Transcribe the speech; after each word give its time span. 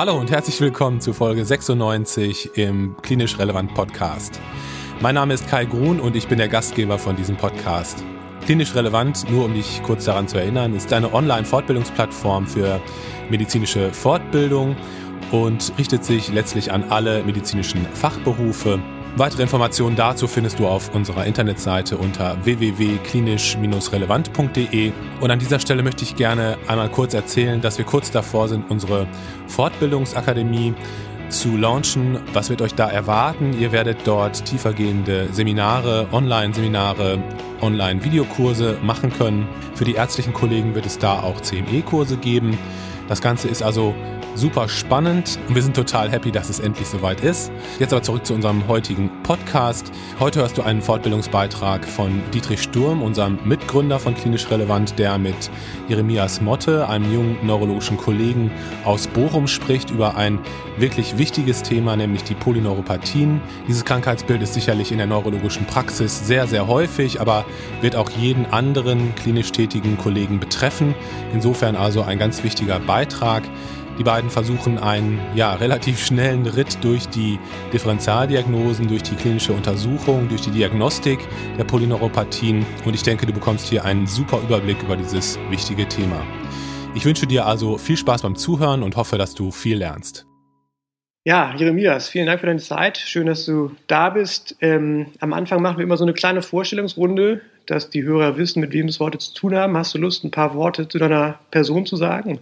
Hallo 0.00 0.18
und 0.18 0.30
herzlich 0.30 0.58
willkommen 0.62 1.02
zu 1.02 1.12
Folge 1.12 1.44
96 1.44 2.52
im 2.54 2.96
Klinisch 3.02 3.38
Relevant 3.38 3.74
Podcast. 3.74 4.40
Mein 5.02 5.14
Name 5.14 5.34
ist 5.34 5.46
Kai 5.46 5.66
Grun 5.66 6.00
und 6.00 6.16
ich 6.16 6.26
bin 6.26 6.38
der 6.38 6.48
Gastgeber 6.48 6.96
von 6.96 7.16
diesem 7.16 7.36
Podcast. 7.36 8.02
Klinisch 8.46 8.74
Relevant, 8.74 9.30
nur 9.30 9.44
um 9.44 9.52
dich 9.52 9.82
kurz 9.82 10.06
daran 10.06 10.26
zu 10.26 10.38
erinnern, 10.38 10.74
ist 10.74 10.90
eine 10.94 11.12
Online-Fortbildungsplattform 11.12 12.46
für 12.46 12.80
medizinische 13.28 13.92
Fortbildung 13.92 14.74
und 15.32 15.70
richtet 15.76 16.02
sich 16.02 16.32
letztlich 16.32 16.72
an 16.72 16.84
alle 16.88 17.22
medizinischen 17.22 17.84
Fachberufe 17.92 18.80
Weitere 19.16 19.42
Informationen 19.42 19.96
dazu 19.96 20.28
findest 20.28 20.60
du 20.60 20.66
auf 20.66 20.94
unserer 20.94 21.26
Internetseite 21.26 21.98
unter 21.98 22.42
www.klinisch-relevant.de. 22.44 24.92
Und 25.20 25.30
an 25.30 25.38
dieser 25.38 25.58
Stelle 25.58 25.82
möchte 25.82 26.04
ich 26.04 26.16
gerne 26.16 26.56
einmal 26.68 26.88
kurz 26.88 27.12
erzählen, 27.12 27.60
dass 27.60 27.76
wir 27.76 27.84
kurz 27.84 28.10
davor 28.10 28.48
sind, 28.48 28.70
unsere 28.70 29.06
Fortbildungsakademie 29.48 30.72
zu 31.28 31.54
launchen. 31.56 32.18
Was 32.32 32.48
wird 32.50 32.62
euch 32.62 32.74
da 32.74 32.88
erwarten? 32.88 33.52
Ihr 33.58 33.72
werdet 33.72 33.98
dort 34.04 34.44
tiefergehende 34.44 35.28
Seminare, 35.32 36.06
Online-Seminare, 36.12 37.18
Online-Videokurse 37.60 38.78
machen 38.82 39.12
können. 39.12 39.48
Für 39.74 39.84
die 39.84 39.94
ärztlichen 39.94 40.32
Kollegen 40.32 40.74
wird 40.74 40.86
es 40.86 40.98
da 40.98 41.20
auch 41.20 41.40
CME-Kurse 41.40 42.16
geben. 42.16 42.58
Das 43.10 43.20
Ganze 43.20 43.48
ist 43.48 43.60
also 43.60 43.92
super 44.36 44.68
spannend 44.68 45.36
und 45.48 45.56
wir 45.56 45.62
sind 45.62 45.74
total 45.74 46.08
happy, 46.08 46.30
dass 46.30 46.48
es 46.48 46.60
endlich 46.60 46.86
soweit 46.86 47.22
ist. 47.22 47.50
Jetzt 47.80 47.92
aber 47.92 48.04
zurück 48.04 48.24
zu 48.24 48.34
unserem 48.34 48.68
heutigen 48.68 49.10
Podcast. 49.24 49.90
Heute 50.20 50.38
hörst 50.38 50.56
du 50.56 50.62
einen 50.62 50.80
Fortbildungsbeitrag 50.80 51.84
von 51.84 52.22
Dietrich 52.32 52.62
Sturm, 52.62 53.02
unserem 53.02 53.40
Mitgründer 53.44 53.98
von 53.98 54.14
Klinisch 54.14 54.48
Relevant, 54.48 54.96
der 54.96 55.18
mit 55.18 55.50
Jeremias 55.88 56.40
Motte, 56.40 56.88
einem 56.88 57.12
jungen 57.12 57.44
neurologischen 57.44 57.96
Kollegen 57.96 58.52
aus 58.84 59.08
Bochum, 59.08 59.48
spricht 59.48 59.90
über 59.90 60.16
ein 60.16 60.38
wirklich 60.78 61.18
wichtiges 61.18 61.64
Thema, 61.64 61.96
nämlich 61.96 62.22
die 62.22 62.34
Polyneuropathien. 62.34 63.40
Dieses 63.66 63.84
Krankheitsbild 63.84 64.40
ist 64.40 64.54
sicherlich 64.54 64.92
in 64.92 64.98
der 64.98 65.08
neurologischen 65.08 65.66
Praxis 65.66 66.28
sehr, 66.28 66.46
sehr 66.46 66.68
häufig, 66.68 67.20
aber 67.20 67.44
wird 67.80 67.96
auch 67.96 68.10
jeden 68.10 68.46
anderen 68.46 69.16
klinisch 69.16 69.50
tätigen 69.50 69.98
Kollegen 69.98 70.38
betreffen. 70.38 70.94
Insofern 71.34 71.74
also 71.74 72.02
ein 72.02 72.20
ganz 72.20 72.44
wichtiger 72.44 72.78
Beitrag. 72.78 72.99
Die 73.98 74.04
beiden 74.04 74.30
versuchen 74.30 74.78
einen 74.78 75.20
ja, 75.34 75.54
relativ 75.54 76.02
schnellen 76.02 76.46
Ritt 76.46 76.82
durch 76.82 77.06
die 77.08 77.38
Differentialdiagnosen, 77.72 78.88
durch 78.88 79.02
die 79.02 79.14
klinische 79.14 79.52
Untersuchung, 79.52 80.28
durch 80.28 80.40
die 80.40 80.50
Diagnostik 80.50 81.18
der 81.58 81.64
Polyneuropathien 81.64 82.64
und 82.86 82.94
ich 82.94 83.02
denke, 83.02 83.26
du 83.26 83.32
bekommst 83.32 83.68
hier 83.68 83.84
einen 83.84 84.06
super 84.06 84.40
Überblick 84.40 84.82
über 84.82 84.96
dieses 84.96 85.38
wichtige 85.50 85.86
Thema. 85.86 86.22
Ich 86.94 87.04
wünsche 87.04 87.26
dir 87.26 87.44
also 87.44 87.76
viel 87.76 87.96
Spaß 87.96 88.22
beim 88.22 88.36
Zuhören 88.36 88.82
und 88.82 88.96
hoffe, 88.96 89.18
dass 89.18 89.34
du 89.34 89.50
viel 89.50 89.76
lernst. 89.76 90.26
Ja, 91.24 91.54
Jeremias, 91.54 92.08
vielen 92.08 92.24
Dank 92.24 92.40
für 92.40 92.46
deine 92.46 92.60
Zeit. 92.60 92.96
Schön, 92.96 93.26
dass 93.26 93.44
du 93.44 93.72
da 93.86 94.08
bist. 94.08 94.56
Ähm, 94.62 95.08
am 95.20 95.34
Anfang 95.34 95.60
machen 95.60 95.76
wir 95.76 95.84
immer 95.84 95.98
so 95.98 96.04
eine 96.04 96.14
kleine 96.14 96.40
Vorstellungsrunde, 96.40 97.42
dass 97.66 97.90
die 97.90 98.02
Hörer 98.02 98.38
wissen, 98.38 98.60
mit 98.60 98.72
wem 98.72 98.88
es 98.88 98.98
heute 98.98 99.18
zu 99.18 99.34
tun 99.34 99.54
haben. 99.54 99.76
Hast 99.76 99.94
du 99.94 99.98
Lust, 99.98 100.24
ein 100.24 100.30
paar 100.30 100.54
Worte 100.54 100.88
zu 100.88 100.98
deiner 100.98 101.38
Person 101.50 101.84
zu 101.84 101.96
sagen? 101.96 102.40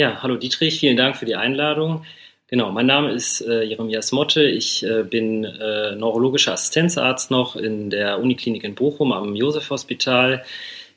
Ja, 0.00 0.22
hallo 0.22 0.36
Dietrich, 0.36 0.80
vielen 0.80 0.96
Dank 0.96 1.18
für 1.18 1.26
die 1.26 1.36
Einladung. 1.36 2.06
Genau, 2.46 2.72
mein 2.72 2.86
Name 2.86 3.12
ist 3.12 3.42
äh, 3.42 3.64
Jeremias 3.64 4.12
Motte. 4.12 4.44
Ich 4.44 4.82
äh, 4.82 5.02
bin 5.02 5.44
äh, 5.44 5.94
neurologischer 5.94 6.54
Assistenzarzt 6.54 7.30
noch 7.30 7.54
in 7.54 7.90
der 7.90 8.18
Uniklinik 8.18 8.64
in 8.64 8.74
Bochum 8.74 9.12
am 9.12 9.36
Josef-Hospital. 9.36 10.42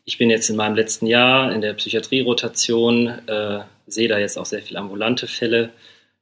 Ich 0.06 0.18
bin 0.18 0.30
jetzt 0.30 0.50
in 0.50 0.56
meinem 0.56 0.76
letzten 0.76 1.06
Jahr 1.06 1.52
in 1.52 1.60
der 1.60 1.74
Psychiatrie-Rotation, 1.74 3.10
äh, 3.28 3.64
sehe 3.88 4.08
da 4.08 4.20
jetzt 4.20 4.38
auch 4.38 4.46
sehr 4.46 4.62
viele 4.62 4.80
ambulante 4.80 5.28
Fälle. 5.28 5.72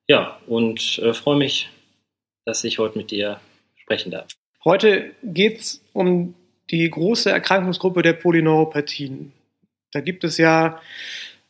Ja, 0.07 0.39
und 0.47 0.97
äh, 1.03 1.13
freue 1.13 1.37
mich, 1.37 1.69
dass 2.45 2.63
ich 2.63 2.79
heute 2.79 2.97
mit 2.97 3.11
dir 3.11 3.39
sprechen 3.75 4.09
darf. 4.09 4.25
Heute 4.65 5.11
geht 5.21 5.59
es 5.59 5.85
um 5.93 6.33
die 6.71 6.89
große 6.89 7.29
Erkrankungsgruppe 7.29 8.01
der 8.01 8.13
Polyneuropathien. 8.13 9.33
Da 9.91 10.01
gibt 10.01 10.23
es 10.23 10.39
ja 10.39 10.79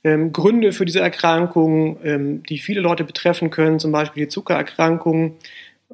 ähm, 0.03 0.31
Gründe 0.31 0.72
für 0.72 0.85
diese 0.85 1.00
Erkrankung, 1.00 2.00
ähm, 2.03 2.44
die 2.44 2.57
viele 2.57 2.81
Leute 2.81 3.03
betreffen 3.03 3.50
können, 3.50 3.79
zum 3.79 3.91
Beispiel 3.91 4.25
die 4.25 4.29
Zuckererkrankung. 4.29 5.38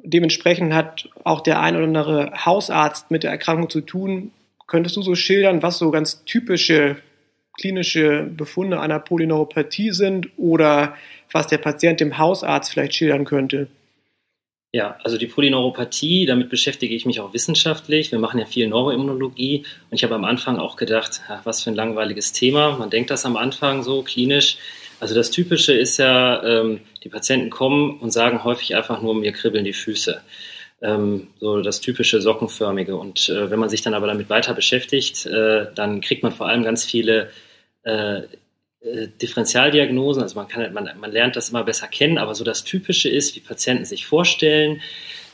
Dementsprechend 0.02 0.72
hat 0.72 1.08
auch 1.24 1.40
der 1.40 1.60
ein 1.60 1.76
oder 1.76 1.84
andere 1.84 2.32
Hausarzt 2.44 3.10
mit 3.10 3.22
der 3.22 3.30
Erkrankung 3.30 3.68
zu 3.68 3.80
tun. 3.80 4.30
Könntest 4.66 4.96
du 4.96 5.02
so 5.02 5.14
schildern, 5.14 5.62
was 5.62 5.78
so 5.78 5.90
ganz 5.90 6.24
typische 6.24 6.96
klinische 7.58 8.22
Befunde 8.22 8.80
einer 8.80 9.00
Polyneuropathie 9.00 9.90
sind 9.90 10.28
oder 10.36 10.94
was 11.32 11.48
der 11.48 11.58
Patient 11.58 12.00
dem 12.00 12.16
Hausarzt 12.16 12.70
vielleicht 12.70 12.94
schildern 12.94 13.24
könnte? 13.24 13.68
Ja, 14.70 14.98
also 15.02 15.16
die 15.16 15.26
Polyneuropathie, 15.26 16.26
damit 16.26 16.50
beschäftige 16.50 16.94
ich 16.94 17.06
mich 17.06 17.20
auch 17.20 17.32
wissenschaftlich. 17.32 18.12
Wir 18.12 18.18
machen 18.18 18.38
ja 18.38 18.44
viel 18.44 18.68
Neuroimmunologie 18.68 19.64
und 19.90 19.94
ich 19.96 20.04
habe 20.04 20.14
am 20.14 20.24
Anfang 20.26 20.58
auch 20.58 20.76
gedacht, 20.76 21.22
was 21.44 21.62
für 21.62 21.70
ein 21.70 21.74
langweiliges 21.76 22.32
Thema. 22.32 22.76
Man 22.76 22.90
denkt 22.90 23.10
das 23.10 23.24
am 23.24 23.38
Anfang 23.38 23.82
so 23.82 24.02
klinisch. 24.02 24.58
Also 25.00 25.14
das 25.14 25.30
Typische 25.30 25.72
ist 25.72 25.96
ja, 25.96 26.42
ähm, 26.42 26.80
die 27.02 27.08
Patienten 27.08 27.48
kommen 27.48 27.98
und 28.00 28.12
sagen 28.12 28.44
häufig 28.44 28.76
einfach 28.76 29.00
nur, 29.00 29.14
mir 29.14 29.32
kribbeln 29.32 29.64
die 29.64 29.72
Füße. 29.72 30.20
Ähm, 30.82 31.28
so 31.40 31.62
das 31.62 31.80
typische 31.80 32.20
Sockenförmige. 32.20 32.94
Und 32.94 33.30
äh, 33.30 33.50
wenn 33.50 33.58
man 33.58 33.70
sich 33.70 33.80
dann 33.80 33.94
aber 33.94 34.06
damit 34.06 34.28
weiter 34.28 34.52
beschäftigt, 34.52 35.24
äh, 35.24 35.66
dann 35.74 36.02
kriegt 36.02 36.22
man 36.22 36.32
vor 36.32 36.46
allem 36.46 36.62
ganz 36.62 36.84
viele 36.84 37.30
äh, 37.84 38.22
äh, 38.80 39.08
Differentialdiagnosen, 39.20 40.22
also 40.22 40.36
man, 40.36 40.48
kann, 40.48 40.72
man, 40.72 40.88
man 41.00 41.10
lernt 41.10 41.34
das 41.34 41.50
immer 41.50 41.64
besser 41.64 41.88
kennen, 41.88 42.16
aber 42.16 42.34
so 42.34 42.44
das 42.44 42.62
Typische 42.62 43.08
ist, 43.08 43.34
wie 43.34 43.40
Patienten 43.40 43.84
sich 43.84 44.06
vorstellen. 44.06 44.80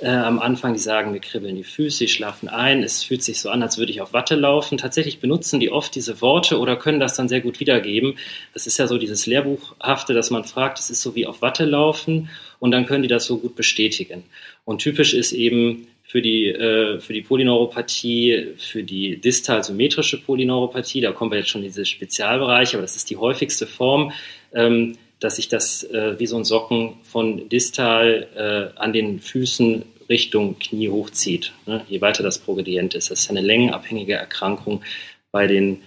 Äh, 0.00 0.09
am 0.09 0.38
Anfang, 0.38 0.72
die 0.72 0.81
sagen, 0.81 1.12
wir 1.12 1.21
kribbeln 1.21 1.54
die 1.54 1.62
Füße, 1.62 1.99
sie 1.99 2.09
schlafen 2.09 2.49
ein, 2.49 2.83
es 2.83 3.04
fühlt 3.04 3.22
sich 3.22 3.41
so 3.41 3.50
an, 3.50 3.62
als 3.62 3.78
würde 3.78 3.93
ich 3.93 4.00
auf 4.00 4.12
Watte 4.12 4.34
laufen. 4.34 4.78
Tatsächlich 4.78 5.21
benutzen 5.21 5.60
die 5.60 5.71
oft 5.71 5.94
diese 5.94 6.21
Worte 6.21 6.59
oder 6.59 6.77
können 6.77 7.00
das 7.00 7.15
dann 7.16 7.28
sehr 7.28 7.43
gut 7.43 7.60
wiedergeben. 7.60 8.16
Das 8.54 8.66
ist 8.66 8.78
ja 8.78 8.87
so 8.87 8.99
dieses 8.99 9.27
Lehrbuchhafte, 9.27 10.15
dass 10.15 10.31
man 10.31 10.44
fragt, 10.44 10.78
es 10.78 10.91
ist 10.91 11.03
so 11.03 11.15
wie 11.15 11.27
auf 11.27 11.43
Watte 11.43 11.65
laufen 11.65 12.31
und 12.59 12.71
dann 12.71 12.87
können 12.87 13.03
die 13.03 13.09
das 13.09 13.27
so 13.27 13.38
gut 13.38 13.56
bestätigen. 13.56 14.25
Und 14.65 14.78
typisch 14.78 15.15
ist 15.15 15.33
eben, 15.33 15.87
für 16.14 16.22
die, 16.22 16.47
äh, 16.47 17.00
für 17.00 17.12
die 17.12 17.22
Polyneuropathie, 17.22 18.52
für 18.56 18.84
die 18.84 19.20
distal-symmetrische 19.20 20.22
Polyneuropathie, 20.22 21.00
da 21.00 21.10
kommen 21.10 21.32
wir 21.32 21.38
jetzt 21.38 21.50
schon 21.50 21.62
in 21.62 21.66
diese 21.66 21.84
Spezialbereiche, 21.84 22.76
aber 22.76 22.82
das 22.82 22.94
ist 22.94 23.10
die 23.10 23.16
häufigste 23.16 23.66
Form, 23.66 24.12
ähm, 24.53 24.97
dass 25.19 25.36
sich 25.36 25.48
das 25.48 25.82
äh, 25.82 26.16
wie 26.20 26.26
so 26.26 26.36
ein 26.36 26.44
Socken 26.44 26.98
von 27.03 27.48
distal 27.48 28.28
äh, 28.36 28.78
an 28.80 28.92
den 28.92 29.19
Füßen 29.19 29.82
Richtung 30.08 30.56
Knie 30.60 30.88
hochzieht, 30.88 31.53
ne? 31.66 31.84
je 31.88 32.00
weiter 32.00 32.22
das 32.22 32.38
Progredient 32.38 32.94
ist. 32.94 33.10
Das 33.10 33.19
ist 33.19 33.30
eine 33.30 33.41
längenabhängige 33.41 34.14
Erkrankung 34.14 34.84
bei 35.32 35.48
den, 35.48 35.82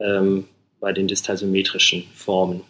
ähm, 0.00 0.48
bei 0.80 0.92
den 0.92 1.06
distalsymmetrischen 1.06 2.02
Formen. 2.16 2.62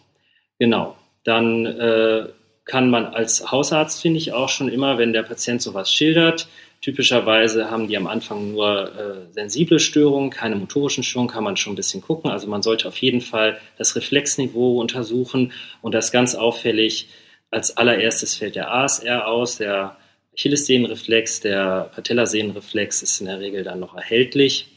Genau. 0.58 0.94
Dann 1.24 1.64
äh, 1.64 2.26
kann 2.66 2.90
man 2.90 3.06
als 3.06 3.50
Hausarzt, 3.50 4.02
finde 4.02 4.18
ich, 4.18 4.32
auch 4.34 4.50
schon 4.50 4.68
immer, 4.68 4.98
wenn 4.98 5.14
der 5.14 5.22
Patient 5.22 5.62
sowas 5.62 5.90
schildert, 5.90 6.48
Typischerweise 6.80 7.70
haben 7.70 7.88
die 7.88 7.96
am 7.96 8.06
Anfang 8.06 8.52
nur 8.52 8.94
äh, 8.94 9.32
sensible 9.32 9.80
Störungen, 9.80 10.30
keine 10.30 10.54
motorischen 10.54 11.02
Störungen, 11.02 11.30
kann 11.30 11.42
man 11.42 11.56
schon 11.56 11.72
ein 11.72 11.76
bisschen 11.76 12.02
gucken. 12.02 12.30
Also 12.30 12.46
man 12.46 12.62
sollte 12.62 12.86
auf 12.86 12.96
jeden 12.98 13.20
Fall 13.20 13.58
das 13.78 13.96
Reflexniveau 13.96 14.78
untersuchen 14.80 15.52
und 15.82 15.92
das 15.92 16.12
ganz 16.12 16.36
auffällig. 16.36 17.08
Als 17.50 17.76
allererstes 17.76 18.36
fällt 18.36 18.54
der 18.54 18.72
ASR 18.72 19.26
aus, 19.26 19.56
der 19.56 19.96
Achillessehnenreflex, 20.36 21.40
der 21.40 21.90
Patellasehnenreflex 21.94 23.02
ist 23.02 23.20
in 23.20 23.26
der 23.26 23.40
Regel 23.40 23.64
dann 23.64 23.80
noch 23.80 23.96
erhältlich. 23.96 24.68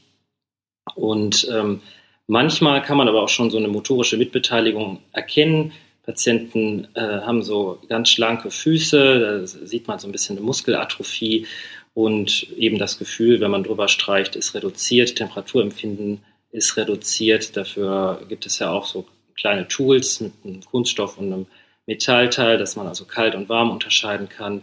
Und 0.96 1.48
ähm, 1.52 1.82
manchmal 2.26 2.82
kann 2.82 2.98
man 2.98 3.10
aber 3.10 3.22
auch 3.22 3.30
schon 3.30 3.52
so 3.52 3.58
eine 3.58 3.68
motorische 3.68 4.18
Mitbeteiligung 4.18 5.02
erkennen. 5.12 5.74
Patienten 6.04 6.88
äh, 6.96 7.02
haben 7.02 7.44
so 7.44 7.80
ganz 7.88 8.10
schlanke 8.10 8.50
Füße, 8.50 9.20
da 9.20 9.46
sieht 9.46 9.88
man 9.88 10.00
so 10.00 10.08
ein 10.08 10.12
bisschen 10.12 10.36
eine 10.36 10.46
Muskelatrophie 10.46 11.46
und 11.94 12.48
eben 12.58 12.78
das 12.78 12.98
Gefühl, 12.98 13.42
wenn 13.42 13.52
man 13.52 13.64
drüber 13.64 13.88
streicht, 13.88 14.36
ist 14.36 14.54
reduziert, 14.56 15.16
Temperaturempfinden 15.16 16.22
ist 16.52 16.78
reduziert. 16.78 17.56
Dafür 17.58 18.22
gibt 18.30 18.46
es 18.46 18.60
ja 18.60 18.72
auch 18.72 18.86
so 18.86 19.06
kleine 19.36 19.68
Tools 19.68 20.22
mit 20.22 20.34
einem 20.44 20.64
Kunststoff 20.64 21.18
und 21.18 21.34
einem 21.34 21.46
Metallteil, 21.88 22.58
dass 22.58 22.76
man 22.76 22.88
also 22.88 23.06
kalt 23.06 23.36
und 23.36 23.50
warm 23.50 23.72
unterscheiden 23.72 24.30
kann. 24.30 24.62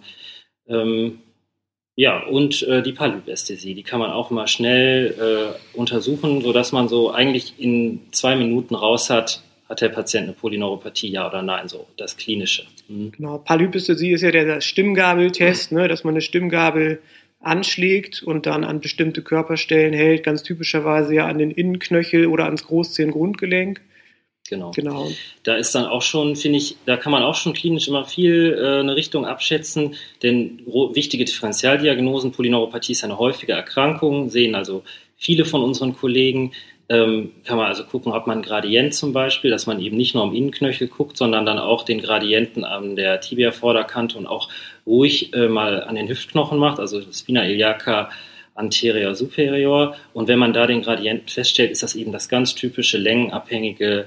Ähm, 0.69 1.20
ja, 1.96 2.22
und 2.22 2.62
äh, 2.62 2.80
die 2.80 2.92
Palypästhesie, 2.92 3.74
die 3.74 3.82
kann 3.82 3.98
man 3.98 4.12
auch 4.12 4.31
mal 4.31 4.46
schnell 4.46 5.14
äh, 5.19 5.76
untersuchen, 5.76 6.42
sodass 6.42 6.70
man 6.70 6.88
so 6.88 7.10
eigentlich 7.10 7.54
in 7.58 8.00
zwei 8.12 8.36
Minuten 8.36 8.76
raus 8.76 9.10
hat, 9.10 9.42
hat 9.69 9.81
der 9.81 9.88
Patient 9.88 10.24
eine 10.24 10.32
Polyneuropathie, 10.32 11.10
ja 11.10 11.28
oder 11.28 11.42
nein, 11.42 11.69
so 11.69 11.86
das 11.96 12.16
Klinische. 12.16 12.64
Mhm. 12.86 13.12
Genau, 13.12 13.38
Palypästhesie 13.38 14.12
ist 14.12 14.22
ja 14.22 14.31
der 14.31 14.60
Stimmgabeltest, 14.60 15.72
ne, 15.72 15.88
dass 15.88 16.04
man 16.04 16.14
eine 16.14 16.20
Stimmgabel 16.20 17.02
anschlägt 17.40 18.23
und 18.23 18.46
dann 18.46 18.64
an 18.64 18.81
bestimmte 18.81 19.23
Körperstellen 19.23 19.94
hält, 19.94 20.25
ganz 20.25 20.43
typischerweise 20.43 21.14
ja 21.14 21.26
an 21.26 21.38
den 21.38 21.50
Innenknöchel 21.50 22.26
oder 22.26 22.44
ans 22.44 22.64
Großzehengrundgelenk. 22.64 23.81
Genau. 24.49 24.70
genau. 24.70 25.08
Da 25.43 25.56
ist 25.56 25.75
dann 25.75 25.85
auch 25.85 26.02
schon, 26.02 26.35
finde 26.35 26.58
ich, 26.58 26.76
da 26.87 26.96
kann 26.96 27.12
man 27.12 27.23
auch 27.23 27.35
schon 27.35 27.52
klinisch 27.52 27.87
immer 27.87 28.05
viel 28.05 28.56
äh, 28.58 28.81
eine 28.81 28.96
Richtung 28.96 29.26
abschätzen, 29.26 29.94
denn 30.23 30.61
wichtige 30.67 31.25
Differentialdiagnosen, 31.26 32.32
Polyneuropathie 32.32 32.93
ist 32.93 33.05
eine 33.05 33.19
häufige 33.19 33.52
Erkrankung, 33.52 34.31
sehen 34.31 34.55
also 34.55 34.84
viele 35.17 35.44
von 35.44 35.62
unseren 35.62 35.94
Kollegen. 35.94 36.52
Ähm, 36.90 37.32
kann 37.44 37.58
man 37.58 37.67
also 37.67 37.85
gucken, 37.85 38.12
ob 38.12 38.26
man 38.26 38.43
Gradient 38.43 38.94
zum 38.94 39.12
Beispiel, 39.12 39.50
dass 39.50 39.67
man 39.67 39.81
eben 39.81 39.96
nicht 39.96 40.14
nur 40.14 40.23
am 40.25 40.35
Innenknöchel 40.35 40.88
guckt, 40.88 41.19
sondern 41.19 41.44
dann 41.44 41.58
auch 41.58 41.85
den 41.85 42.00
Gradienten 42.00 42.64
an 42.64 42.96
der 42.96 43.20
Tibia-Vorderkante 43.20 44.17
und 44.17 44.26
auch 44.26 44.49
ruhig 44.87 45.35
äh, 45.35 45.49
mal 45.49 45.85
an 45.85 45.96
den 45.96 46.08
Hüftknochen 46.08 46.58
macht, 46.58 46.81
also 46.81 47.02
Spina 47.12 47.46
iliaca 47.46 48.11
anterior 48.55 49.14
superior. 49.14 49.96
Und 50.14 50.29
wenn 50.29 50.38
man 50.38 50.55
da 50.55 50.67
den 50.67 50.82
Gradienten 50.82 51.29
feststellt, 51.29 51.70
ist 51.70 51.82
das 51.82 51.94
eben 51.94 52.11
das 52.11 52.29
ganz 52.29 52.55
typische 52.55 52.96
längenabhängige 52.96 54.06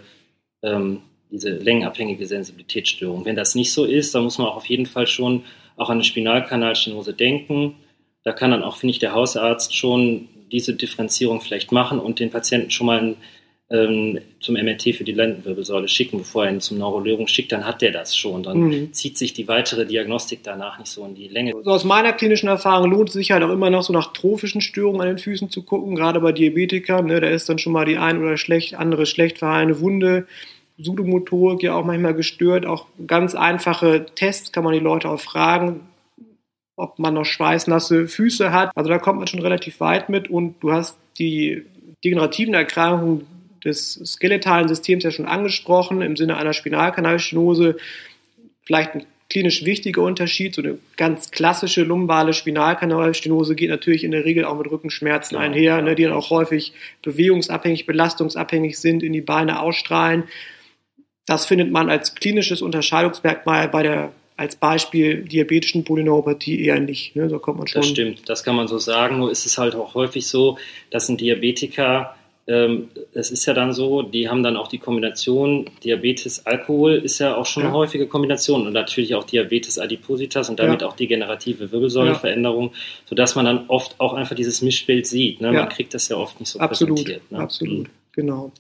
ähm, 0.63 1.01
diese 1.31 1.49
längenabhängige 1.49 2.25
Sensibilitätsstörung. 2.25 3.25
Wenn 3.25 3.35
das 3.35 3.55
nicht 3.55 3.71
so 3.71 3.85
ist, 3.85 4.13
dann 4.13 4.23
muss 4.23 4.37
man 4.37 4.47
auch 4.47 4.57
auf 4.57 4.65
jeden 4.65 4.85
Fall 4.85 5.07
schon 5.07 5.43
auch 5.77 5.89
an 5.89 5.95
eine 5.95 6.03
Spinalkanalstenose 6.03 7.13
denken. 7.13 7.75
Da 8.23 8.33
kann 8.33 8.51
dann 8.51 8.63
auch, 8.63 8.75
finde 8.75 8.91
ich, 8.91 8.99
der 8.99 9.13
Hausarzt 9.13 9.75
schon 9.75 10.27
diese 10.51 10.73
Differenzierung 10.73 11.41
vielleicht 11.41 11.71
machen 11.71 11.99
und 11.99 12.19
den 12.19 12.29
Patienten 12.29 12.71
schon 12.71 12.87
mal 12.87 13.15
ähm, 13.71 14.19
zum 14.41 14.55
MRT 14.55 14.95
für 14.95 15.03
die 15.03 15.13
Lendenwirbelsäule 15.13 15.87
schicken, 15.87 16.19
bevor 16.19 16.45
er 16.45 16.51
ihn 16.51 16.59
zum 16.59 16.77
Neurologen 16.77 17.27
schickt, 17.27 17.53
dann 17.53 17.65
hat 17.65 17.81
der 17.81 17.91
das 17.91 18.15
schon. 18.15 18.43
Dann 18.43 18.59
mhm. 18.59 18.93
zieht 18.93 19.17
sich 19.17 19.33
die 19.33 19.47
weitere 19.47 19.85
Diagnostik 19.85 20.41
danach 20.43 20.77
nicht 20.77 20.91
so 20.91 21.05
in 21.05 21.15
die 21.15 21.29
Länge. 21.29 21.53
So 21.63 21.71
aus 21.71 21.85
meiner 21.85 22.11
klinischen 22.11 22.49
Erfahrung 22.49 22.91
lohnt 22.91 23.09
es 23.09 23.13
sich 23.13 23.31
halt 23.31 23.43
auch 23.43 23.49
immer 23.49 23.69
noch 23.69 23.83
so 23.83 23.93
nach 23.93 24.11
trophischen 24.11 24.59
Störungen 24.59 25.01
an 25.01 25.07
den 25.07 25.17
Füßen 25.19 25.49
zu 25.49 25.63
gucken, 25.63 25.95
gerade 25.95 26.19
bei 26.19 26.33
Diabetikern. 26.33 27.05
Ne, 27.05 27.21
da 27.21 27.29
ist 27.29 27.47
dann 27.47 27.59
schon 27.59 27.73
mal 27.73 27.85
die 27.85 27.97
ein 27.97 28.21
oder 28.21 28.37
schlecht, 28.37 28.75
andere 28.75 29.05
schlecht 29.05 29.39
verheilende 29.39 29.79
Wunde. 29.79 30.27
Sudomotorik 30.77 31.63
ja 31.63 31.75
auch 31.75 31.85
manchmal 31.85 32.13
gestört. 32.13 32.65
Auch 32.65 32.87
ganz 33.07 33.35
einfache 33.35 34.05
Tests 34.15 34.51
kann 34.51 34.63
man 34.63 34.73
die 34.73 34.79
Leute 34.79 35.09
auch 35.09 35.19
fragen, 35.19 35.81
ob 36.75 36.99
man 36.99 37.13
noch 37.13 37.25
schweißnasse 37.25 38.07
Füße 38.07 38.51
hat. 38.51 38.71
Also 38.75 38.89
da 38.89 38.97
kommt 38.97 39.19
man 39.19 39.27
schon 39.27 39.41
relativ 39.41 39.79
weit 39.79 40.09
mit 40.09 40.29
und 40.29 40.55
du 40.61 40.71
hast 40.71 40.97
die 41.19 41.63
degenerativen 42.03 42.53
Erkrankungen 42.53 43.27
des 43.63 43.93
skeletalen 43.93 44.67
Systems 44.67 45.03
ja 45.03 45.11
schon 45.11 45.27
angesprochen, 45.27 46.01
im 46.01 46.15
Sinne 46.15 46.37
einer 46.37 46.53
Spinalkanalstenose. 46.53 47.77
Vielleicht 48.63 48.95
ein 48.95 49.05
klinisch 49.29 49.65
wichtiger 49.65 50.01
Unterschied. 50.01 50.55
So 50.55 50.61
eine 50.61 50.77
ganz 50.97 51.31
klassische 51.31 51.83
lumbale 51.83 52.33
Spinalkanalstenose 52.33 53.55
geht 53.55 53.69
natürlich 53.69 54.03
in 54.03 54.11
der 54.11 54.25
Regel 54.25 54.45
auch 54.45 54.57
mit 54.57 54.69
Rückenschmerzen 54.69 55.35
ja, 55.35 55.41
einher, 55.41 55.61
ja, 55.77 55.81
ne, 55.81 55.95
die 55.95 56.03
dann 56.03 56.13
auch 56.13 56.29
häufig 56.29 56.73
bewegungsabhängig, 57.01 57.85
belastungsabhängig 57.85 58.77
sind, 58.79 59.03
in 59.03 59.13
die 59.13 59.21
Beine 59.21 59.61
ausstrahlen. 59.61 60.23
Das 61.25 61.45
findet 61.45 61.71
man 61.71 61.89
als 61.89 62.15
klinisches 62.15 62.61
Unterscheidungsmerkmal 62.61 63.69
bei 63.69 63.83
der 63.83 64.11
als 64.41 64.55
Beispiel 64.55 65.23
diabetischen 65.23 65.83
Polyneuropathie 65.83 66.65
eher 66.65 66.79
nicht. 66.79 67.15
Ne? 67.15 67.27
Da 67.27 67.37
kommt 67.37 67.59
man 67.59 67.67
schon. 67.67 67.81
Das 67.81 67.89
stimmt, 67.89 68.27
das 68.27 68.43
kann 68.43 68.55
man 68.55 68.67
so 68.67 68.79
sagen. 68.79 69.19
Nur 69.19 69.31
ist 69.31 69.45
es 69.45 69.57
halt 69.57 69.75
auch 69.75 69.93
häufig 69.93 70.27
so, 70.27 70.57
dass 70.89 71.07
ein 71.09 71.17
Diabetiker 71.17 72.15
ähm, 72.47 72.89
es 73.13 73.29
ist 73.29 73.45
ja 73.45 73.53
dann 73.53 73.71
so, 73.71 74.01
die 74.01 74.27
haben 74.27 74.41
dann 74.41 74.57
auch 74.57 74.67
die 74.67 74.79
Kombination 74.79 75.69
Diabetes, 75.83 76.45
Alkohol 76.47 76.95
ist 76.95 77.19
ja 77.19 77.35
auch 77.35 77.45
schon 77.45 77.63
ja. 77.63 77.69
eine 77.69 77.77
häufige 77.77 78.07
Kombination 78.07 78.65
und 78.65 78.73
natürlich 78.73 79.13
auch 79.13 79.25
Diabetes 79.25 79.77
adipositas 79.77 80.49
und 80.49 80.59
damit 80.59 80.81
ja. 80.81 80.87
auch 80.87 80.95
degenerative 80.95 81.71
Wirbelsäulenveränderung, 81.71 82.69
ja. 82.69 82.75
sodass 83.05 83.35
man 83.35 83.45
dann 83.45 83.65
oft 83.67 83.99
auch 83.99 84.13
einfach 84.13 84.35
dieses 84.35 84.63
Mischbild 84.63 85.05
sieht. 85.05 85.39
Ne? 85.39 85.51
Man 85.51 85.69
kriegt 85.69 85.93
das 85.93 86.09
ja 86.09 86.17
oft 86.17 86.39
nicht 86.39 86.49
so 86.49 86.59
absolut, 86.59 86.97
präsentiert. 86.97 87.31
Ne? 87.31 87.39
Absolut, 87.39 87.87
mhm. 87.87 88.00
Genau. 88.13 88.51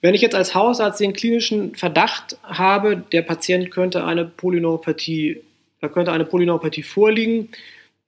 Wenn 0.00 0.14
ich 0.14 0.20
jetzt 0.20 0.34
als 0.34 0.54
Hausarzt 0.54 1.00
den 1.00 1.12
klinischen 1.12 1.74
Verdacht 1.74 2.38
habe, 2.42 2.96
der 2.96 3.22
Patient 3.22 3.70
könnte 3.70 4.04
eine 4.04 4.24
Polyneuropathie, 4.24 5.40
da 5.80 5.88
könnte 5.88 6.12
eine 6.12 6.24
Polyneuropathie 6.24 6.82
vorliegen, 6.82 7.48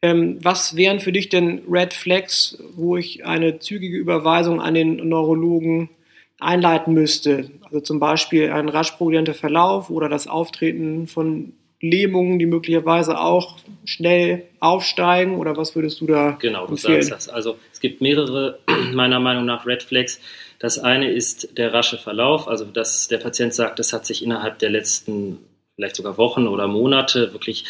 ähm, 0.03 0.39
was 0.43 0.77
wären 0.77 1.01
für 1.01 1.13
dich 1.13 1.29
denn 1.29 1.63
Red 1.71 1.93
Flags, 1.93 2.59
wo 2.75 2.97
ich 2.97 3.27
eine 3.27 3.59
zügige 3.59 3.99
Überweisung 3.99 4.61
an 4.61 4.75
den 4.75 4.97
Neurologen 5.09 5.91
einleiten 6.39 6.95
müsste? 6.95 7.51
Also 7.65 7.81
zum 7.81 8.01
Beispiel 8.01 8.51
ein 8.51 8.69
rasch 8.69 8.93
progredienter 8.93 9.35
Verlauf 9.35 9.91
oder 9.91 10.09
das 10.09 10.27
Auftreten 10.27 11.07
von 11.07 11.53
Lähmungen, 11.83 12.39
die 12.39 12.47
möglicherweise 12.47 13.19
auch 13.19 13.57
schnell 13.85 14.45
aufsteigen 14.59 15.37
oder 15.37 15.57
was 15.57 15.75
würdest 15.75 16.01
du 16.01 16.07
da 16.07 16.37
Genau, 16.41 16.67
du 16.67 16.73
empfehlen? 16.73 17.03
sagst 17.03 17.29
das. 17.29 17.35
Also 17.35 17.57
es 17.81 17.83
gibt 17.83 18.03
mehrere, 18.03 18.59
meiner 18.93 19.21
Meinung 19.21 19.47
nach, 19.47 19.65
Red 19.65 19.83
Flags. 19.83 20.21
Das 20.59 20.79
eine 20.79 21.11
ist 21.11 21.57
der 21.57 21.73
rasche 21.73 21.97
Verlauf, 21.97 22.47
also 22.47 22.67
dass 22.67 23.09
der 23.09 23.17
Patient 23.17 23.55
sagt, 23.55 23.79
das 23.79 23.95
hat 23.95 24.05
sich 24.05 24.23
innerhalb 24.23 24.59
der 24.59 24.69
letzten 24.69 25.39
vielleicht 25.77 25.97
sogar 25.97 26.19
Wochen 26.19 26.47
oder 26.47 26.69
Monate 26.69 27.33
wirklich 27.33 27.65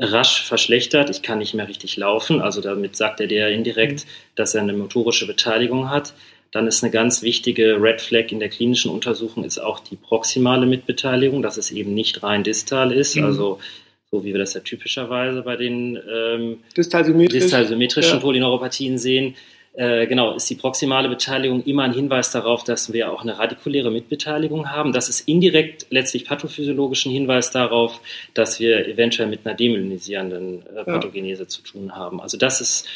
rasch 0.00 0.42
verschlechtert. 0.42 1.10
Ich 1.10 1.22
kann 1.22 1.38
nicht 1.38 1.54
mehr 1.54 1.68
richtig 1.68 1.96
laufen. 1.96 2.40
Also 2.40 2.60
damit 2.60 2.96
sagt 2.96 3.20
er 3.20 3.28
dir 3.28 3.46
indirekt, 3.50 4.04
mhm. 4.04 4.08
dass 4.34 4.56
er 4.56 4.62
eine 4.62 4.72
motorische 4.72 5.28
Beteiligung 5.28 5.88
hat. 5.88 6.12
Dann 6.50 6.66
ist 6.66 6.82
eine 6.82 6.90
ganz 6.90 7.22
wichtige 7.22 7.80
Red 7.80 8.00
Flag 8.00 8.32
in 8.32 8.40
der 8.40 8.48
klinischen 8.48 8.90
Untersuchung 8.90 9.44
ist 9.44 9.60
auch 9.60 9.78
die 9.78 9.94
proximale 9.94 10.66
Mitbeteiligung, 10.66 11.40
dass 11.40 11.56
es 11.56 11.70
eben 11.70 11.94
nicht 11.94 12.24
rein 12.24 12.42
distal 12.42 12.90
ist. 12.90 13.14
Mhm. 13.14 13.26
Also 13.26 13.60
so 14.12 14.22
wie 14.24 14.32
wir 14.32 14.38
das 14.38 14.52
ja 14.52 14.60
typischerweise 14.60 15.40
bei 15.42 15.56
den 15.56 15.98
ähm, 16.12 16.58
distalsymmetrischen 16.76 18.18
ja. 18.18 18.20
Polyneuropathien 18.20 18.98
sehen, 18.98 19.34
äh, 19.72 20.06
genau, 20.06 20.34
ist 20.34 20.50
die 20.50 20.54
proximale 20.54 21.08
Beteiligung 21.08 21.64
immer 21.64 21.84
ein 21.84 21.94
Hinweis 21.94 22.30
darauf, 22.30 22.62
dass 22.62 22.92
wir 22.92 23.10
auch 23.10 23.22
eine 23.22 23.38
radikuläre 23.38 23.90
Mitbeteiligung 23.90 24.70
haben. 24.70 24.92
Das 24.92 25.08
ist 25.08 25.26
indirekt 25.26 25.86
letztlich 25.88 26.26
pathophysiologischen 26.26 27.10
Hinweis 27.10 27.52
darauf, 27.52 28.02
dass 28.34 28.60
wir 28.60 28.86
eventuell 28.86 29.28
mit 29.28 29.46
einer 29.46 29.54
demyelinisierenden 29.54 30.66
äh, 30.66 30.84
Pathogenese 30.84 31.44
ja. 31.44 31.48
zu 31.48 31.62
tun 31.62 31.96
haben. 31.96 32.20
Also 32.20 32.36
das 32.36 32.60
ist 32.60 32.86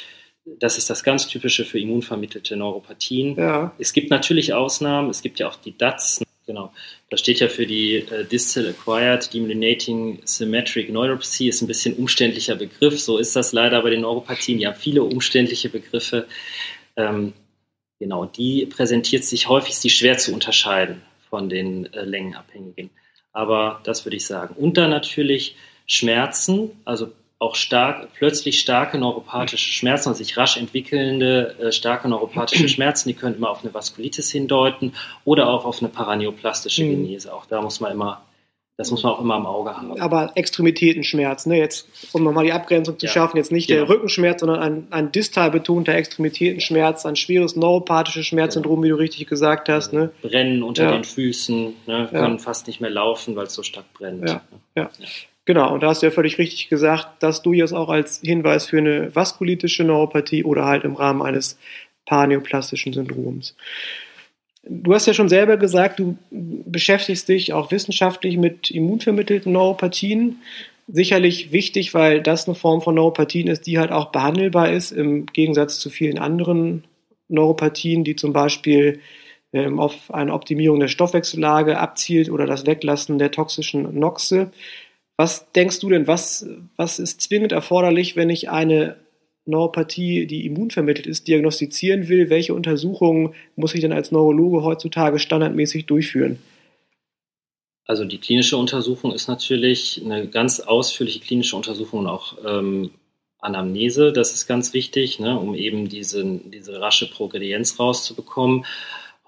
das 0.60 0.78
ist 0.78 0.90
das 0.90 1.02
ganz 1.02 1.26
typische 1.26 1.64
für 1.64 1.80
immunvermittelte 1.80 2.56
Neuropathien. 2.56 3.34
Ja. 3.34 3.74
Es 3.78 3.92
gibt 3.92 4.10
natürlich 4.10 4.54
Ausnahmen. 4.54 5.10
Es 5.10 5.22
gibt 5.22 5.40
ja 5.40 5.48
auch 5.48 5.56
die 5.56 5.76
DATS, 5.76 6.22
Genau. 6.46 6.72
Das 7.10 7.20
steht 7.20 7.40
ja 7.40 7.48
für 7.48 7.66
die 7.66 7.96
äh, 7.96 8.24
Distal 8.24 8.68
Acquired 8.68 9.34
Demyelinating 9.34 10.20
Symmetric 10.24 10.90
Neuropathy, 10.90 11.48
ist 11.48 11.60
ein 11.60 11.66
bisschen 11.66 11.94
umständlicher 11.94 12.54
Begriff. 12.54 13.00
So 13.00 13.18
ist 13.18 13.34
das 13.34 13.52
leider 13.52 13.82
bei 13.82 13.90
den 13.90 14.02
Neuropathien. 14.02 14.60
Ja, 14.60 14.72
viele 14.72 15.02
umständliche 15.02 15.68
Begriffe. 15.68 16.26
Ähm, 16.96 17.32
genau, 17.98 18.26
die 18.26 18.66
präsentiert 18.66 19.24
sich 19.24 19.48
häufig, 19.48 19.78
die 19.80 19.90
schwer 19.90 20.18
zu 20.18 20.32
unterscheiden 20.32 21.02
von 21.28 21.48
den 21.48 21.92
äh, 21.92 22.04
längenabhängigen. 22.04 22.90
Aber 23.32 23.80
das 23.84 24.06
würde 24.06 24.16
ich 24.16 24.24
sagen. 24.24 24.54
Und 24.54 24.76
dann 24.76 24.90
natürlich 24.90 25.56
Schmerzen, 25.86 26.70
also 26.84 27.12
auch 27.38 27.54
stark, 27.54 28.08
plötzlich 28.14 28.60
starke 28.60 28.96
neuropathische 28.98 29.70
Schmerzen 29.70 30.08
und 30.08 30.14
sich 30.14 30.36
rasch 30.36 30.56
entwickelnde 30.56 31.54
äh, 31.60 31.72
starke 31.72 32.08
neuropathische 32.08 32.68
Schmerzen, 32.68 33.08
die 33.08 33.14
können 33.14 33.36
immer 33.36 33.50
auf 33.50 33.62
eine 33.62 33.74
Vaskulitis 33.74 34.30
hindeuten 34.30 34.94
oder 35.24 35.48
auch 35.48 35.66
auf 35.66 35.80
eine 35.80 35.90
paraneoplastische 35.90 36.84
mhm. 36.84 37.02
Genese. 37.02 37.34
Auch 37.34 37.44
da 37.44 37.60
muss 37.60 37.80
man 37.80 37.92
immer, 37.92 38.22
das 38.78 38.90
muss 38.90 39.02
man 39.02 39.12
auch 39.12 39.20
immer 39.20 39.36
im 39.36 39.44
Auge 39.44 39.76
haben. 39.76 40.00
Aber 40.00 40.32
Extremitätenschmerz, 40.34 41.44
ne? 41.44 41.58
jetzt 41.58 41.86
um 42.14 42.24
nochmal 42.24 42.46
die 42.46 42.52
Abgrenzung 42.52 42.98
zu 42.98 43.04
ja. 43.04 43.12
schaffen, 43.12 43.36
jetzt 43.36 43.52
nicht 43.52 43.66
genau. 43.66 43.84
der 43.84 43.90
Rückenschmerz, 43.90 44.40
sondern 44.40 44.60
ein, 44.60 44.86
ein 44.90 45.12
distal 45.12 45.50
betonter 45.50 45.94
Extremitätenschmerz, 45.94 47.04
ein 47.04 47.16
schweres 47.16 47.54
neuropathisches 47.54 48.26
Schmerzsyndrom, 48.28 48.80
genau. 48.80 48.84
wie 48.84 48.96
du 48.96 48.98
richtig 48.98 49.28
gesagt 49.28 49.68
hast. 49.68 49.92
Ne? 49.92 50.10
Brennen 50.22 50.62
unter 50.62 50.84
ja. 50.84 50.92
den 50.92 51.04
Füßen, 51.04 51.74
ne? 51.86 52.08
können 52.10 52.38
fast 52.38 52.66
nicht 52.66 52.80
mehr 52.80 52.90
laufen, 52.90 53.36
weil 53.36 53.44
es 53.44 53.52
so 53.52 53.62
stark 53.62 53.92
brennt. 53.92 54.26
Ja. 54.74 54.88
Genau, 55.46 55.72
und 55.72 55.82
da 55.82 55.88
hast 55.88 56.02
du 56.02 56.06
ja 56.06 56.10
völlig 56.10 56.38
richtig 56.38 56.68
gesagt, 56.68 57.22
dass 57.22 57.40
du 57.40 57.52
jetzt 57.52 57.72
auch 57.72 57.88
als 57.88 58.20
Hinweis 58.20 58.66
für 58.66 58.78
eine 58.78 59.14
vaskulitische 59.14 59.84
Neuropathie 59.84 60.44
oder 60.44 60.66
halt 60.66 60.84
im 60.84 60.96
Rahmen 60.96 61.22
eines 61.22 61.56
paraneoplastischen 62.04 62.92
Syndroms. 62.92 63.56
Du 64.68 64.92
hast 64.92 65.06
ja 65.06 65.14
schon 65.14 65.28
selber 65.28 65.56
gesagt, 65.56 66.00
du 66.00 66.18
beschäftigst 66.30 67.28
dich 67.28 67.52
auch 67.52 67.70
wissenschaftlich 67.70 68.36
mit 68.36 68.72
immunvermittelten 68.72 69.52
Neuropathien. 69.52 70.40
Sicherlich 70.88 71.52
wichtig, 71.52 71.94
weil 71.94 72.20
das 72.22 72.48
eine 72.48 72.56
Form 72.56 72.82
von 72.82 72.96
Neuropathien 72.96 73.46
ist, 73.46 73.68
die 73.68 73.78
halt 73.78 73.92
auch 73.92 74.10
behandelbar 74.10 74.72
ist, 74.72 74.90
im 74.90 75.26
Gegensatz 75.26 75.78
zu 75.78 75.90
vielen 75.90 76.18
anderen 76.18 76.82
Neuropathien, 77.28 78.02
die 78.02 78.16
zum 78.16 78.32
Beispiel 78.32 78.98
ähm, 79.52 79.78
auf 79.78 80.12
eine 80.12 80.34
Optimierung 80.34 80.80
der 80.80 80.88
Stoffwechsellage 80.88 81.78
abzielt 81.78 82.30
oder 82.30 82.46
das 82.46 82.66
Weglassen 82.66 83.18
der 83.18 83.30
toxischen 83.30 83.96
Noxe. 83.96 84.50
Was 85.16 85.50
denkst 85.52 85.80
du 85.80 85.88
denn, 85.88 86.06
was, 86.06 86.46
was 86.76 86.98
ist 86.98 87.22
zwingend 87.22 87.52
erforderlich, 87.52 88.16
wenn 88.16 88.30
ich 88.30 88.50
eine 88.50 88.96
Neuropathie, 89.46 90.26
die 90.26 90.44
immunvermittelt 90.44 91.06
ist, 91.06 91.28
diagnostizieren 91.28 92.08
will? 92.08 92.28
Welche 92.28 92.54
Untersuchungen 92.54 93.34
muss 93.54 93.74
ich 93.74 93.80
denn 93.80 93.92
als 93.92 94.12
Neurologe 94.12 94.62
heutzutage 94.62 95.18
standardmäßig 95.18 95.86
durchführen? 95.86 96.38
Also 97.86 98.04
die 98.04 98.18
klinische 98.18 98.56
Untersuchung 98.56 99.12
ist 99.12 99.28
natürlich 99.28 100.02
eine 100.04 100.26
ganz 100.26 100.60
ausführliche 100.60 101.20
klinische 101.20 101.56
Untersuchung 101.56 102.00
und 102.00 102.06
auch 102.08 102.36
ähm, 102.44 102.90
Anamnese, 103.38 104.12
das 104.12 104.34
ist 104.34 104.46
ganz 104.48 104.72
wichtig, 104.72 105.20
ne, 105.20 105.38
um 105.38 105.54
eben 105.54 105.88
diese, 105.88 106.24
diese 106.24 106.80
rasche 106.80 107.08
Progredienz 107.08 107.78
rauszubekommen. 107.78 108.66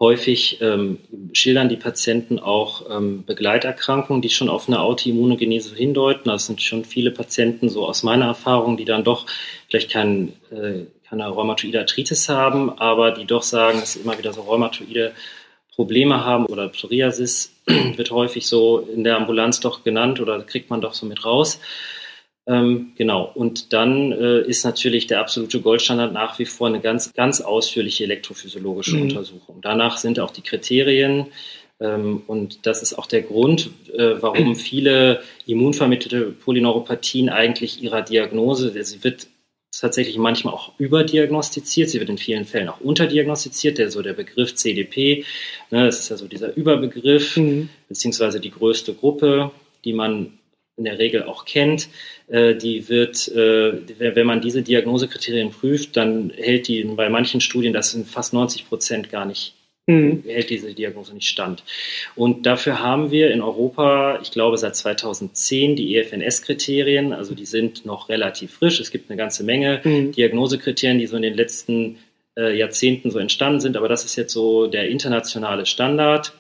Häufig 0.01 0.59
ähm, 0.61 0.99
schildern 1.33 1.69
die 1.69 1.77
Patienten 1.77 2.39
auch 2.39 2.89
ähm, 2.89 3.25
Begleiterkrankungen, 3.25 4.23
die 4.23 4.31
schon 4.31 4.49
auf 4.49 4.69
eine 4.69 4.81
Autoimmunogenese 4.81 5.75
hindeuten. 5.75 6.31
Das 6.31 6.47
sind 6.47 6.63
schon 6.63 6.85
viele 6.85 7.11
Patienten, 7.11 7.69
so 7.69 7.85
aus 7.85 8.05
meiner 8.05 8.27
Erfahrung, 8.27 8.77
die 8.77 8.85
dann 8.85 9.03
doch 9.03 9.27
vielleicht 9.69 9.91
kein, 9.91 10.35
äh, 10.53 10.85
keine 11.09 11.27
rheumatoide 11.27 11.81
Arthritis 11.81 12.29
haben, 12.29 12.71
aber 12.79 13.11
die 13.11 13.25
doch 13.25 13.43
sagen, 13.43 13.81
dass 13.81 13.95
sie 13.95 14.01
immer 14.01 14.17
wieder 14.17 14.33
so 14.33 14.43
rheumatoide 14.43 15.15
Probleme 15.75 16.25
haben 16.25 16.47
oder 16.47 16.69
Psoriasis 16.69 17.53
wird 17.67 18.11
häufig 18.13 18.47
so 18.47 18.79
in 18.79 19.03
der 19.03 19.17
Ambulanz 19.17 19.59
doch 19.59 19.83
genannt 19.83 20.21
oder 20.21 20.41
kriegt 20.43 20.71
man 20.71 20.81
doch 20.81 20.95
so 20.95 21.07
mit 21.07 21.25
raus. 21.25 21.61
Ähm, 22.49 22.93
genau. 22.97 23.31
Und 23.35 23.75
dann 23.75 24.11
äh, 24.11 24.41
ist 24.41 24.65
natürlich 24.65 25.07
der 25.07 25.21
absolute 25.21 25.61
Goldstandard 25.61 26.15
nach 26.15 26.39
wie 26.39 26.47
vor 26.47 26.67
eine 26.67 26.81
ganz, 26.81 27.13
ganz 27.13 27.43
ausführliche 27.43 28.05
elektrophysiologische 28.05 28.97
mhm. 28.97 29.03
Untersuchung. 29.03 29.59
Danach 29.61 29.99
sind 29.99 30.19
auch 30.19 30.31
die 30.31 30.41
Kriterien. 30.41 31.27
Ähm, 31.79 32.23
und 32.27 32.67
das 32.67 32.83
ist 32.83 32.95
auch 32.95 33.07
der 33.07 33.21
Grund, 33.21 33.71
äh, 33.93 34.15
warum 34.21 34.57
viele 34.57 35.21
immunvermittelte 35.47 36.33
Polyneuropathien 36.33 37.29
eigentlich 37.29 37.83
ihrer 37.83 38.01
Diagnose, 38.01 38.73
sie 38.83 39.05
wird 39.05 39.27
tatsächlich 39.79 40.17
manchmal 40.17 40.55
auch 40.55 40.73
überdiagnostiziert, 40.79 41.91
sie 41.91 42.01
wird 42.01 42.09
in 42.09 42.19
vielen 42.19 42.47
Fällen 42.47 42.69
auch 42.69 42.81
unterdiagnostiziert, 42.81 43.79
der 43.79 43.91
so 43.91 44.03
der 44.03 44.15
Begriff 44.15 44.55
CDP, 44.55 45.25
ne, 45.71 45.85
das 45.87 46.01
ist 46.01 46.09
ja 46.09 46.17
so 46.17 46.27
dieser 46.27 46.57
Überbegriff, 46.57 47.37
mhm. 47.37 47.69
beziehungsweise 47.89 48.41
die 48.41 48.51
größte 48.51 48.95
Gruppe, 48.95 49.53
die 49.85 49.93
man 49.93 50.33
in 50.79 50.85
der 50.85 50.99
Regel 50.99 51.25
auch 51.25 51.45
kennt, 51.45 51.89
äh, 52.29 52.55
die 52.55 52.89
wird, 52.89 53.29
äh, 53.29 53.73
wenn 53.99 54.27
man 54.27 54.41
diese 54.41 54.63
Diagnosekriterien 54.63 55.51
prüft, 55.51 55.97
dann 55.97 56.33
hält 56.35 56.69
die 56.69 56.85
bei 56.85 57.09
manchen 57.09 57.41
Studien, 57.41 57.73
das 57.73 57.91
sind 57.91 58.09
fast 58.09 58.33
90 58.33 58.69
Prozent 58.69 59.11
gar 59.11 59.27
nicht, 59.27 59.55
mhm. 59.87 60.23
hält 60.27 60.51
diese 60.51 60.73
Diagnose 60.73 61.15
nicht 61.15 61.29
stand. 61.29 61.65
Und 62.15 62.47
dafür 62.47 62.81
haben 62.81 63.11
wir 63.11 63.31
in 63.33 63.43
Europa, 63.43 64.21
ich 64.23 64.31
glaube 64.31 64.57
seit 64.57 64.77
2010, 64.77 65.77
die 65.77 65.97
EFNS-Kriterien, 65.97 67.13
also 67.13 67.35
die 67.35 67.47
sind 67.47 67.85
noch 67.85 68.09
relativ 68.09 68.53
frisch. 68.55 68.81
Es 68.81 68.91
gibt 68.91 69.11
eine 69.11 69.19
ganze 69.19 69.43
Menge 69.43 69.81
mhm. 69.85 70.13
Diagnosekriterien, 70.13 70.99
die 70.99 71.07
so 71.07 71.17
in 71.17 71.23
den 71.23 71.35
letzten 71.35 71.99
äh, 72.39 72.57
Jahrzehnten 72.57 73.11
so 73.11 73.19
entstanden 73.19 73.61
sind, 73.61 73.77
aber 73.77 73.89
das 73.89 74.05
ist 74.05 74.17
jetzt 74.17 74.33
so 74.33 74.69
der 74.69 74.89
internationale 74.89 75.67
Standard 75.67 76.33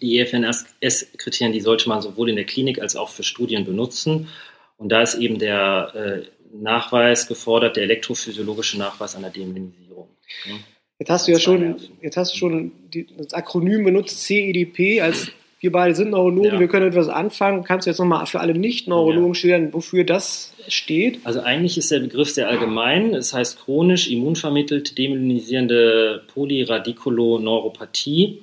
die 0.00 0.18
EFNS-Kriterien, 0.18 1.52
die 1.52 1.60
sollte 1.60 1.88
man 1.88 2.02
sowohl 2.02 2.30
in 2.30 2.36
der 2.36 2.46
Klinik 2.46 2.80
als 2.80 2.96
auch 2.96 3.10
für 3.10 3.22
Studien 3.22 3.64
benutzen. 3.64 4.28
Und 4.76 4.90
da 4.90 5.02
ist 5.02 5.16
eben 5.16 5.38
der 5.38 5.92
äh, 5.94 6.22
Nachweis 6.52 7.26
gefordert, 7.26 7.76
der 7.76 7.84
elektrophysiologische 7.84 8.78
Nachweis 8.78 9.14
einer 9.14 9.30
Demyelisierung. 9.30 10.08
Ja. 10.46 10.54
Jetzt 10.98 11.10
hast 11.10 11.28
du 11.28 11.32
ja 11.32 11.38
schon, 11.38 11.76
jetzt 12.02 12.16
hast 12.16 12.34
du 12.34 12.38
schon 12.38 12.72
die, 12.92 13.06
das 13.16 13.32
Akronym 13.32 13.84
benutzt, 13.84 14.22
CEDP, 14.22 15.00
als 15.00 15.30
wir 15.60 15.72
beide 15.72 15.94
sind 15.94 16.10
Neurologen, 16.10 16.54
ja. 16.54 16.60
wir 16.60 16.68
können 16.68 16.88
etwas 16.88 17.08
anfangen. 17.08 17.64
Kannst 17.64 17.86
du 17.86 17.90
jetzt 17.90 17.98
nochmal 17.98 18.24
für 18.26 18.40
alle 18.40 18.54
Nicht-Neurologen 18.54 19.28
ja. 19.28 19.34
schildern, 19.34 19.74
wofür 19.74 20.04
das 20.04 20.54
steht? 20.68 21.20
Also 21.24 21.40
eigentlich 21.40 21.76
ist 21.76 21.90
der 21.90 22.00
Begriff 22.00 22.30
sehr 22.30 22.48
allgemein. 22.48 23.12
Es 23.14 23.34
heißt 23.34 23.60
chronisch 23.60 24.10
immunvermittelt 24.10 24.96
demyelinisierende 24.96 26.22
Polyradikuloneuropathie. 26.32 28.40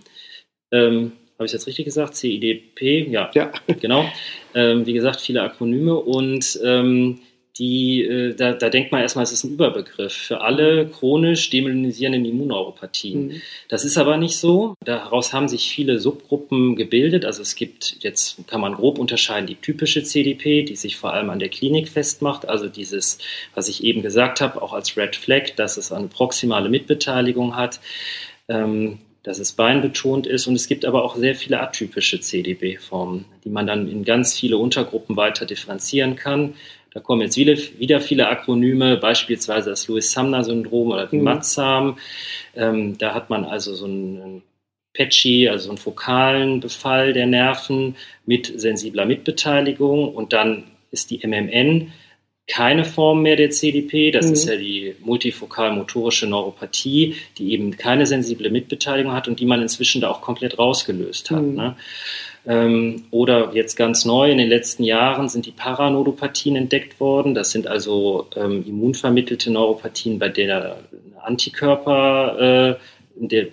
Ähm, 0.71 1.13
habe 1.37 1.45
ich 1.45 1.53
jetzt 1.53 1.67
richtig 1.67 1.85
gesagt? 1.85 2.15
CIDP, 2.15 3.07
ja, 3.09 3.29
ja. 3.33 3.51
genau. 3.79 4.05
Ähm, 4.53 4.85
wie 4.85 4.93
gesagt, 4.93 5.21
viele 5.21 5.41
Akronyme 5.43 5.95
und 5.95 6.59
ähm, 6.63 7.19
die, 7.57 8.03
äh, 8.03 8.35
da, 8.35 8.53
da, 8.53 8.69
denkt 8.69 8.91
man 8.91 9.01
erstmal, 9.01 9.23
es 9.23 9.31
ist 9.31 9.43
ein 9.43 9.53
Überbegriff 9.53 10.13
für 10.13 10.41
alle 10.41 10.87
chronisch 10.87 11.49
demyelinisierenden 11.49 12.25
Immuneuropathien. 12.25 13.27
Mhm. 13.27 13.41
Das 13.67 13.83
ist 13.83 13.97
aber 13.97 14.17
nicht 14.17 14.37
so. 14.37 14.75
Daraus 14.83 15.33
haben 15.33 15.47
sich 15.47 15.69
viele 15.69 15.99
Subgruppen 15.99 16.75
gebildet. 16.75 17.25
Also 17.25 17.41
es 17.41 17.55
gibt, 17.55 17.97
jetzt 18.01 18.47
kann 18.47 18.61
man 18.61 18.73
grob 18.73 18.99
unterscheiden, 18.99 19.47
die 19.47 19.55
typische 19.55 20.03
CDP, 20.03 20.63
die 20.63 20.75
sich 20.75 20.97
vor 20.97 21.13
allem 21.13 21.29
an 21.29 21.39
der 21.39 21.49
Klinik 21.49 21.89
festmacht. 21.89 22.47
Also 22.47 22.67
dieses, 22.67 23.17
was 23.55 23.69
ich 23.69 23.83
eben 23.83 24.01
gesagt 24.01 24.39
habe, 24.41 24.61
auch 24.61 24.73
als 24.73 24.95
Red 24.95 25.15
Flag, 25.15 25.55
dass 25.55 25.77
es 25.77 25.91
eine 25.91 26.07
proximale 26.07 26.69
Mitbeteiligung 26.69 27.55
hat. 27.55 27.79
Ähm, 28.49 28.99
dass 29.27 29.39
es 29.39 29.51
beinbetont 29.51 30.25
ist. 30.25 30.47
Und 30.47 30.55
es 30.55 30.67
gibt 30.67 30.85
aber 30.85 31.03
auch 31.03 31.17
sehr 31.17 31.35
viele 31.35 31.59
atypische 31.59 32.21
CDB-Formen, 32.21 33.25
die 33.43 33.49
man 33.49 33.67
dann 33.67 33.89
in 33.89 34.05
ganz 34.05 34.39
viele 34.39 34.57
Untergruppen 34.57 35.17
weiter 35.17 35.45
differenzieren 35.45 36.15
kann. 36.15 36.53
Da 36.93 37.01
kommen 37.01 37.23
jetzt 37.23 37.35
wieder, 37.35 37.57
wieder 37.77 37.99
viele 37.99 38.29
Akronyme, 38.29 38.95
beispielsweise 38.95 39.71
das 39.71 39.85
Lewis-Sumner-Syndrom 39.89 40.91
oder 40.91 41.07
die 41.07 41.17
mhm. 41.17 41.25
MATSAM. 41.25 41.97
Ähm, 42.55 42.97
da 42.97 43.13
hat 43.13 43.29
man 43.29 43.43
also 43.43 43.75
so 43.75 43.83
einen 43.83 44.43
Patchy, 44.93 45.49
also 45.49 45.71
einen 45.71 45.77
fokalen 45.77 46.61
Befall 46.61 47.11
der 47.11 47.25
Nerven 47.25 47.97
mit 48.25 48.53
sensibler 48.57 49.05
Mitbeteiligung. 49.05 50.07
Und 50.15 50.31
dann 50.31 50.63
ist 50.91 51.11
die 51.11 51.19
MMN 51.27 51.91
keine 52.47 52.85
Form 52.85 53.21
mehr 53.23 53.35
der 53.35 53.49
CDP. 53.49 54.11
Das 54.11 54.27
mhm. 54.27 54.33
ist 54.33 54.49
ja 54.49 54.55
die 54.55 54.95
multifokal-motorische 55.01 56.27
Neuropathie, 56.27 57.15
die 57.37 57.51
eben 57.51 57.75
keine 57.77 58.07
sensible 58.07 58.49
Mitbeteiligung 58.49 59.13
hat 59.13 59.27
und 59.27 59.39
die 59.39 59.45
man 59.45 59.61
inzwischen 59.61 60.01
da 60.01 60.09
auch 60.09 60.21
komplett 60.21 60.57
rausgelöst 60.57 61.29
hat. 61.31 61.43
Mhm. 61.43 61.55
Ne? 61.55 61.75
Ähm, 62.47 63.03
oder 63.11 63.53
jetzt 63.53 63.75
ganz 63.75 64.05
neu, 64.05 64.31
in 64.31 64.37
den 64.37 64.47
letzten 64.47 64.83
Jahren 64.83 65.27
sind 65.27 65.45
die 65.45 65.51
Paranodopathien 65.51 66.55
entdeckt 66.55 67.01
worden. 67.01 67.35
Das 67.35 67.51
sind 67.51 67.67
also 67.67 68.27
ähm, 68.37 68.63
immunvermittelte 68.65 69.51
Neuropathien, 69.51 70.17
bei 70.17 70.29
denen 70.29 70.63
Antikörper 71.21 72.39
äh, 72.69 72.75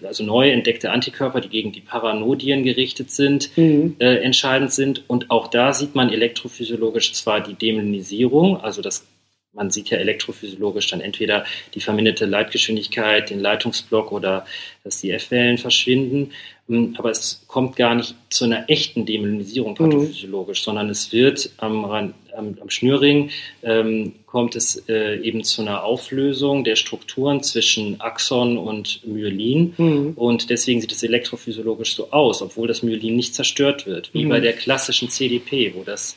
also 0.02 0.24
neu 0.24 0.50
entdeckte 0.50 0.90
Antikörper, 0.90 1.40
die 1.40 1.48
gegen 1.48 1.72
die 1.72 1.80
Paranodien 1.80 2.62
gerichtet 2.62 3.10
sind, 3.10 3.56
mhm. 3.56 3.96
äh, 3.98 4.16
entscheidend 4.16 4.72
sind. 4.72 5.04
Und 5.08 5.30
auch 5.30 5.48
da 5.48 5.72
sieht 5.72 5.94
man 5.94 6.10
elektrophysiologisch 6.10 7.12
zwar 7.14 7.40
die 7.40 7.54
Demyelinisierung, 7.54 8.60
also 8.60 8.82
das 8.82 9.06
man 9.54 9.70
sieht 9.70 9.90
ja 9.90 9.98
elektrophysiologisch 9.98 10.88
dann 10.88 11.00
entweder 11.00 11.44
die 11.74 11.80
verminderte 11.80 12.26
Leitgeschwindigkeit, 12.26 13.30
den 13.30 13.40
Leitungsblock 13.40 14.12
oder 14.12 14.46
dass 14.82 15.00
die 15.00 15.10
F-Wellen 15.12 15.58
verschwinden. 15.58 16.32
Hm, 16.66 16.94
aber 16.98 17.10
es 17.10 17.42
kommt 17.46 17.76
gar 17.76 17.94
nicht 17.94 18.14
zu 18.30 18.44
einer 18.44 18.68
echten 18.70 19.04
Demyelinisierung 19.04 19.72
mhm. 19.72 19.76
pathophysiologisch, 19.76 20.62
mhm. 20.62 20.64
sondern 20.64 20.90
es 20.90 21.12
wird 21.12 21.50
am, 21.58 21.84
am, 21.84 22.14
am 22.34 22.70
Schnürring 22.70 23.30
ähm, 23.62 24.14
kommt 24.26 24.56
es 24.56 24.82
äh, 24.88 25.20
eben 25.20 25.44
zu 25.44 25.62
einer 25.62 25.84
Auflösung 25.84 26.64
der 26.64 26.76
Strukturen 26.76 27.42
zwischen 27.42 28.00
Axon 28.00 28.56
und 28.56 29.06
Myelin. 29.06 29.74
Mhm. 29.76 30.12
Und 30.16 30.50
deswegen 30.50 30.80
sieht 30.80 30.92
es 30.92 31.02
elektrophysiologisch 31.02 31.94
so 31.94 32.10
aus, 32.10 32.42
obwohl 32.42 32.66
das 32.66 32.82
Myelin 32.82 33.14
nicht 33.14 33.34
zerstört 33.34 33.86
wird, 33.86 34.12
wie 34.14 34.24
mhm. 34.24 34.30
bei 34.30 34.40
der 34.40 34.54
klassischen 34.54 35.10
CDP, 35.10 35.74
wo 35.76 35.84
das 35.84 36.16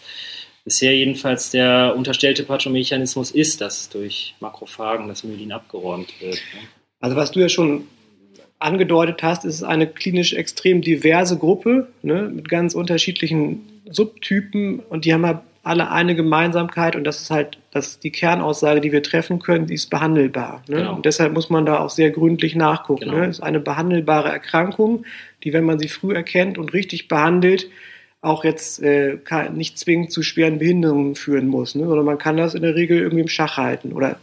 bisher 0.67 0.93
jedenfalls 0.93 1.51
der 1.51 1.93
unterstellte 1.95 2.43
Pathomechanismus 2.43 3.31
ist, 3.31 3.61
dass 3.61 3.87
durch 3.87 4.35
Makrophagen 4.41 5.07
das 5.07 5.23
Myelin 5.23 5.53
abgeräumt 5.53 6.11
wird. 6.19 6.33
Ne? 6.33 6.67
Also 6.99 7.15
was 7.15 7.31
du 7.31 7.39
ja 7.39 7.47
schon 7.47 7.87
angedeutet 8.59 9.23
hast, 9.23 9.45
ist 9.45 9.55
es 9.55 9.63
eine 9.63 9.87
klinisch 9.87 10.33
extrem 10.33 10.81
diverse 10.81 11.37
Gruppe 11.37 11.87
ne, 12.01 12.23
mit 12.23 12.49
ganz 12.49 12.75
unterschiedlichen 12.75 13.81
Subtypen 13.89 14.79
und 14.79 15.05
die 15.05 15.13
haben 15.13 15.39
alle 15.63 15.89
eine 15.89 16.15
Gemeinsamkeit 16.15 16.97
und 16.97 17.05
das 17.05 17.21
ist 17.21 17.31
halt 17.31 17.59
das, 17.71 17.99
die 17.99 18.11
Kernaussage, 18.11 18.81
die 18.81 18.91
wir 18.91 19.03
treffen 19.03 19.39
können, 19.39 19.67
die 19.67 19.73
ist 19.75 19.89
behandelbar. 19.89 20.63
Ne? 20.67 20.79
Genau. 20.79 20.95
Und 20.95 21.05
deshalb 21.05 21.31
muss 21.31 21.49
man 21.49 21.65
da 21.65 21.79
auch 21.79 21.91
sehr 21.91 22.11
gründlich 22.11 22.55
nachgucken. 22.55 23.05
Genau. 23.05 23.19
Ne? 23.19 23.27
Es 23.27 23.37
ist 23.37 23.43
eine 23.43 23.61
behandelbare 23.61 24.27
Erkrankung, 24.27 25.05
die, 25.45 25.53
wenn 25.53 25.63
man 25.63 25.79
sie 25.79 25.87
früh 25.87 26.13
erkennt 26.13 26.57
und 26.57 26.73
richtig 26.73 27.07
behandelt, 27.07 27.69
auch 28.21 28.43
jetzt 28.43 28.81
äh, 28.81 29.17
nicht 29.53 29.77
zwingend 29.77 30.11
zu 30.11 30.23
schweren 30.23 30.59
Behinderungen 30.59 31.15
führen 31.15 31.47
muss, 31.47 31.75
ne? 31.75 31.85
sondern 31.85 32.05
man 32.05 32.17
kann 32.17 32.37
das 32.37 32.55
in 32.55 32.63
der 32.63 32.75
Regel 32.75 32.99
irgendwie 32.99 33.21
im 33.21 33.27
Schach 33.27 33.57
halten 33.57 33.93
oder 33.93 34.17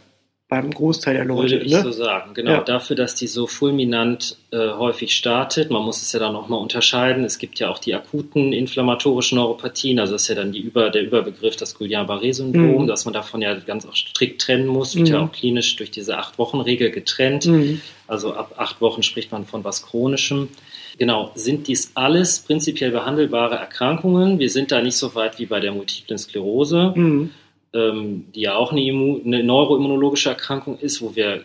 beim 0.47 0.69
Großteil 0.71 1.15
der 1.15 1.25
Leute. 1.25 1.53
Würde 1.53 1.65
ich 1.65 1.73
ne? 1.73 1.81
so 1.81 1.91
sagen, 1.91 2.35
genau. 2.35 2.51
Ja. 2.51 2.61
Dafür, 2.61 2.95
dass 2.95 3.15
die 3.15 3.25
so 3.25 3.47
fulminant 3.47 4.37
äh, 4.51 4.69
häufig 4.73 5.15
startet, 5.15 5.71
man 5.71 5.81
muss 5.81 6.03
es 6.03 6.11
ja 6.11 6.19
dann 6.19 6.33
nochmal 6.33 6.59
unterscheiden. 6.59 7.23
Es 7.23 7.39
gibt 7.39 7.57
ja 7.57 7.69
auch 7.69 7.79
die 7.79 7.95
akuten 7.95 8.53
inflammatorischen 8.53 9.37
Neuropathien, 9.37 9.97
also 9.99 10.13
das 10.13 10.23
ist 10.23 10.27
ja 10.27 10.35
dann 10.35 10.53
Über, 10.53 10.91
der 10.91 11.01
Überbegriff 11.01 11.55
das 11.55 11.75
Guillain-Barré-Syndrom, 11.75 12.83
mhm. 12.83 12.87
dass 12.87 13.05
man 13.05 13.13
davon 13.15 13.41
ja 13.41 13.55
ganz 13.55 13.87
auch 13.87 13.95
strikt 13.95 14.41
trennen 14.41 14.67
muss, 14.67 14.95
wird 14.95 15.07
mhm. 15.07 15.13
ja 15.13 15.21
auch 15.21 15.31
klinisch 15.31 15.75
durch 15.77 15.89
diese 15.89 16.17
Acht-Wochen-Regel 16.17 16.91
getrennt. 16.91 17.47
Mhm. 17.47 17.81
Also 18.07 18.35
ab 18.35 18.53
acht 18.57 18.81
Wochen 18.81 19.01
spricht 19.01 19.31
man 19.31 19.45
von 19.45 19.63
was 19.63 19.83
Chronischem. 19.83 20.49
Genau, 20.97 21.31
sind 21.35 21.67
dies 21.67 21.91
alles 21.95 22.39
prinzipiell 22.39 22.91
behandelbare 22.91 23.55
Erkrankungen? 23.55 24.39
Wir 24.39 24.49
sind 24.49 24.71
da 24.71 24.81
nicht 24.81 24.97
so 24.97 25.13
weit 25.15 25.39
wie 25.39 25.45
bei 25.45 25.59
der 25.59 25.73
multiplen 25.73 26.17
Sklerose, 26.17 26.93
mhm. 26.95 27.31
ähm, 27.73 28.25
die 28.33 28.41
ja 28.41 28.55
auch 28.55 28.71
eine, 28.71 28.81
eine, 28.81 29.43
neuroimmunologische 29.43 30.29
Erkrankung 30.29 30.79
ist, 30.79 31.01
wo 31.01 31.15
wir 31.15 31.43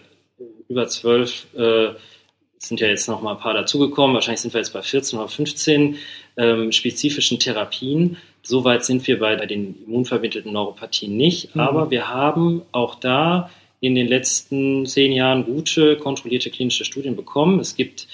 über 0.69 0.87
zwölf, 0.87 1.47
äh, 1.55 1.89
sind 2.59 2.81
ja 2.81 2.89
jetzt 2.89 3.09
noch 3.09 3.23
mal 3.23 3.33
ein 3.33 3.41
paar 3.41 3.55
dazugekommen, 3.55 4.15
wahrscheinlich 4.15 4.41
sind 4.41 4.55
wir 4.55 4.61
jetzt 4.61 4.73
bei 4.73 4.83
14 4.83 5.19
oder 5.19 5.29
15 5.29 5.97
ähm, 6.37 6.73
spezifischen 6.73 7.39
Therapien. 7.39 8.19
So 8.43 8.65
weit 8.65 8.85
sind 8.85 9.07
wir 9.07 9.19
bei, 9.19 9.35
bei 9.37 9.47
den 9.47 9.83
immunvermittelten 9.85 10.53
Neuropathien 10.53 11.17
nicht, 11.17 11.55
mhm. 11.55 11.61
aber 11.61 11.91
wir 11.91 12.09
haben 12.09 12.63
auch 12.73 12.95
da 12.95 13.51
in 13.81 13.95
den 13.95 14.07
letzten 14.07 14.87
zehn 14.87 15.13
Jahren 15.13 15.45
gute, 15.45 15.97
kontrollierte 15.97 16.51
klinische 16.51 16.85
Studien 16.85 17.17
bekommen. 17.17 17.61
Es 17.61 17.75
gibt 17.75 18.07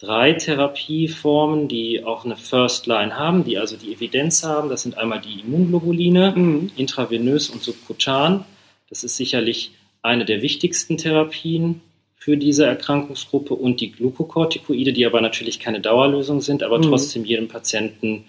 drei 0.00 0.32
Therapieformen, 0.32 1.68
die 1.68 2.04
auch 2.04 2.24
eine 2.24 2.36
First 2.36 2.86
Line 2.86 3.18
haben, 3.18 3.44
die 3.44 3.58
also 3.58 3.76
die 3.76 3.92
Evidenz 3.92 4.42
haben. 4.42 4.70
Das 4.70 4.82
sind 4.82 4.96
einmal 4.96 5.20
die 5.20 5.40
Immunglobuline, 5.40 6.32
mhm. 6.34 6.72
intravenös 6.76 7.50
und 7.50 7.62
subkutan. 7.62 8.44
Das 8.88 9.04
ist 9.04 9.16
sicherlich 9.16 9.72
eine 10.02 10.24
der 10.24 10.42
wichtigsten 10.42 10.96
Therapien 10.96 11.82
für 12.16 12.36
diese 12.36 12.66
Erkrankungsgruppe 12.66 13.54
und 13.54 13.80
die 13.80 13.92
Glukokortikoide, 13.92 14.92
die 14.92 15.06
aber 15.06 15.20
natürlich 15.20 15.60
keine 15.60 15.80
Dauerlösung 15.80 16.40
sind, 16.40 16.62
aber 16.62 16.78
mhm. 16.78 16.82
trotzdem 16.82 17.24
jedem 17.24 17.48
Patienten, 17.48 18.24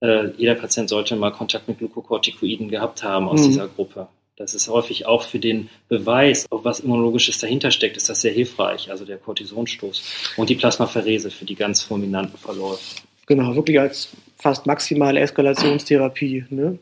äh, 0.00 0.30
jeder 0.36 0.54
Patient 0.54 0.88
sollte 0.88 1.16
mal 1.16 1.30
Kontakt 1.30 1.68
mit 1.68 1.78
Glukokortikoiden 1.78 2.68
gehabt 2.68 3.02
haben 3.02 3.28
aus 3.28 3.42
mhm. 3.42 3.46
dieser 3.46 3.68
Gruppe. 3.68 4.08
Das 4.36 4.52
ist 4.54 4.68
häufig 4.68 5.06
auch 5.06 5.22
für 5.22 5.38
den 5.38 5.68
Beweis, 5.88 6.46
ob 6.50 6.64
was 6.64 6.80
Immunologisches 6.80 7.38
dahinter 7.38 7.70
steckt, 7.70 7.96
ist 7.96 8.08
das 8.08 8.20
sehr 8.20 8.32
hilfreich. 8.32 8.90
Also 8.90 9.04
der 9.04 9.16
Cortisonstoß 9.16 10.34
und 10.36 10.50
die 10.50 10.56
Plasmapherese 10.56 11.30
für 11.30 11.44
die 11.44 11.54
ganz 11.54 11.82
fulminanten 11.82 12.36
Verläufe. 12.36 13.02
Genau, 13.26 13.54
wirklich 13.54 13.78
als 13.78 14.08
fast 14.36 14.66
maximale 14.66 15.20
Eskalationstherapie. 15.20 16.46
Ne? 16.50 16.78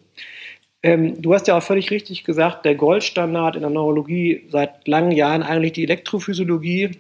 Ähm, 0.83 1.21
du 1.21 1.35
hast 1.35 1.47
ja 1.47 1.59
auch 1.59 1.63
völlig 1.63 1.91
richtig 1.91 2.25
gesagt, 2.25 2.65
der 2.65 2.75
Goldstandard 2.75 3.55
in 3.55 3.63
der 3.63 3.71
Neurologie 3.71 4.45
seit 4.51 4.89
langen 4.89 5.13
Jahren 5.13 5.43
eigentlich 5.43 5.73
die 5.73 5.85
Elektrophysiologie 5.85 6.91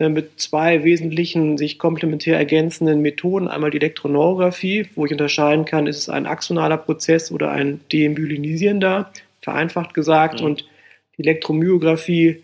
äh, 0.00 0.08
mit 0.08 0.40
zwei 0.40 0.82
wesentlichen 0.82 1.56
sich 1.56 1.78
komplementär 1.78 2.36
ergänzenden 2.36 3.00
Methoden. 3.00 3.46
Einmal 3.46 3.70
die 3.70 3.78
Elektroneurographie, 3.78 4.88
wo 4.96 5.06
ich 5.06 5.12
unterscheiden 5.12 5.64
kann, 5.64 5.86
ist 5.86 5.98
es 5.98 6.08
ein 6.08 6.26
axonaler 6.26 6.78
Prozess 6.78 7.30
oder 7.30 7.50
ein 7.52 7.80
demyelinisierender 7.92 9.12
vereinfacht 9.44 9.94
gesagt, 9.94 10.40
mhm. 10.40 10.46
und 10.46 10.64
die 11.16 11.22
Elektromyographie, 11.22 12.42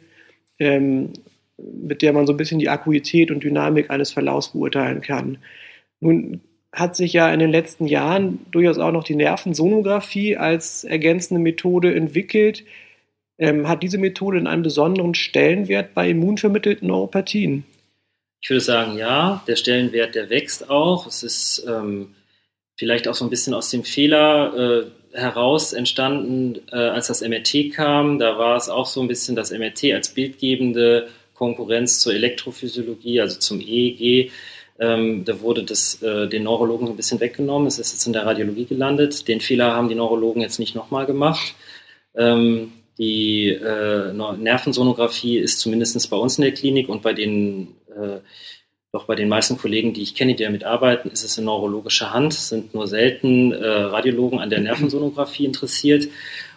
ähm, 0.59 1.13
mit 1.59 2.03
der 2.03 2.13
man 2.13 2.27
so 2.27 2.33
ein 2.33 2.37
bisschen 2.37 2.59
die 2.59 2.69
Akuität 2.69 3.31
und 3.31 3.43
Dynamik 3.43 3.91
eines 3.91 4.13
Verlaufs 4.13 4.51
beurteilen 4.51 5.01
kann. 5.01 5.39
Nun 6.01 6.41
hat 6.73 6.95
sich 6.95 7.13
ja 7.13 7.33
in 7.33 7.41
den 7.41 7.51
letzten 7.51 7.87
Jahren 7.87 8.47
durchaus 8.53 8.79
auch 8.79 8.93
noch 8.93 9.05
die 9.05 9.17
Nervensonographie 9.17 10.37
als 10.37 10.85
ergänzende 10.85 11.41
Methode 11.41 11.95
entwickelt. 11.95 12.65
Ähm, 13.39 13.69
hat 13.69 13.83
diese 13.83 13.99
Methode 13.99 14.39
einen 14.49 14.63
besonderen 14.63 15.15
Stellenwert 15.15 15.95
bei 15.95 16.11
immunvermittelten 16.11 16.87
Neuropathien? 16.87 17.65
Ich 18.41 18.51
würde 18.51 18.61
sagen, 18.61 18.97
ja, 18.97 19.43
der 19.49 19.57
Stellenwert, 19.57 20.15
der 20.15 20.31
wächst 20.31 20.71
auch. 20.71 21.07
Es 21.07 21.23
ist 21.23 21.67
ähm, 21.69 22.15
vielleicht 22.77 23.09
auch 23.09 23.15
so 23.15 23.25
ein 23.25 23.31
bisschen 23.31 23.53
aus 23.53 23.71
dem 23.71 23.83
Fehler 23.83 24.55
äh, 24.57 24.87
heraus 25.13 25.73
entstanden, 25.73 26.61
äh, 26.73 26.77
als 26.77 27.09
das 27.09 27.23
MRT 27.23 27.71
kam. 27.73 28.19
Da 28.19 28.39
war 28.39 28.57
es 28.57 28.69
auch 28.69 28.87
so 28.87 29.01
ein 29.01 29.09
bisschen 29.09 29.37
das 29.37 29.51
MRT 29.51 29.93
als 29.93 30.11
bildgebende 30.11 31.09
Konkurrenz 31.35 32.01
zur 32.01 32.15
Elektrophysiologie, 32.15 33.21
also 33.21 33.39
zum 33.39 33.61
EEG. 33.61 34.31
Ähm, 34.79 35.25
da 35.25 35.41
wurde 35.41 35.63
das 35.63 36.03
äh, 36.03 36.29
den 36.29 36.45
Neurologen 36.45 36.89
ein 36.89 36.97
bisschen 36.97 37.21
weggenommen. 37.21 37.67
Es 37.69 37.79
ist 37.79 37.93
jetzt 37.93 38.07
in 38.07 38.13
der 38.13 38.25
Radiologie 38.25 38.65
gelandet. 38.65 39.29
Den 39.29 39.41
Fehler 39.41 39.75
haben 39.75 39.89
die 39.89 39.95
Neurologen 39.95 40.43
jetzt 40.43 40.59
nicht 40.59 40.75
nochmal 40.75 41.07
gemacht. 41.07 41.55
Ähm, 42.15 42.73
die 42.99 43.49
äh, 43.49 44.13
Nervensonographie 44.13 45.39
ist 45.39 45.61
zumindest 45.61 46.11
bei 46.11 46.17
uns 46.17 46.39
in 46.39 46.43
der 46.43 46.53
Klinik 46.53 46.89
und 46.89 47.03
bei 47.03 47.13
den 47.13 47.69
äh, 47.89 48.19
bei 49.11 49.17
den 49.17 49.29
meisten 49.29 49.59
Kollegen, 49.59 49.93
die 49.93 50.03
ich 50.03 50.15
kenne, 50.15 50.37
die 50.37 50.45
damit 50.45 50.63
arbeiten, 50.63 51.11
ist 51.11 51.25
es 51.25 51.37
in 51.37 51.47
neurologischer 51.47 52.15
Hand, 52.15 52.33
sind 52.33 52.75
nur 52.75 52.87
selten 52.87 53.51
äh, 53.51 53.67
Radiologen 53.67 54.39
an 54.39 54.51
der 54.51 54.61
Nervensonographie 54.61 55.45
interessiert. 55.45 56.07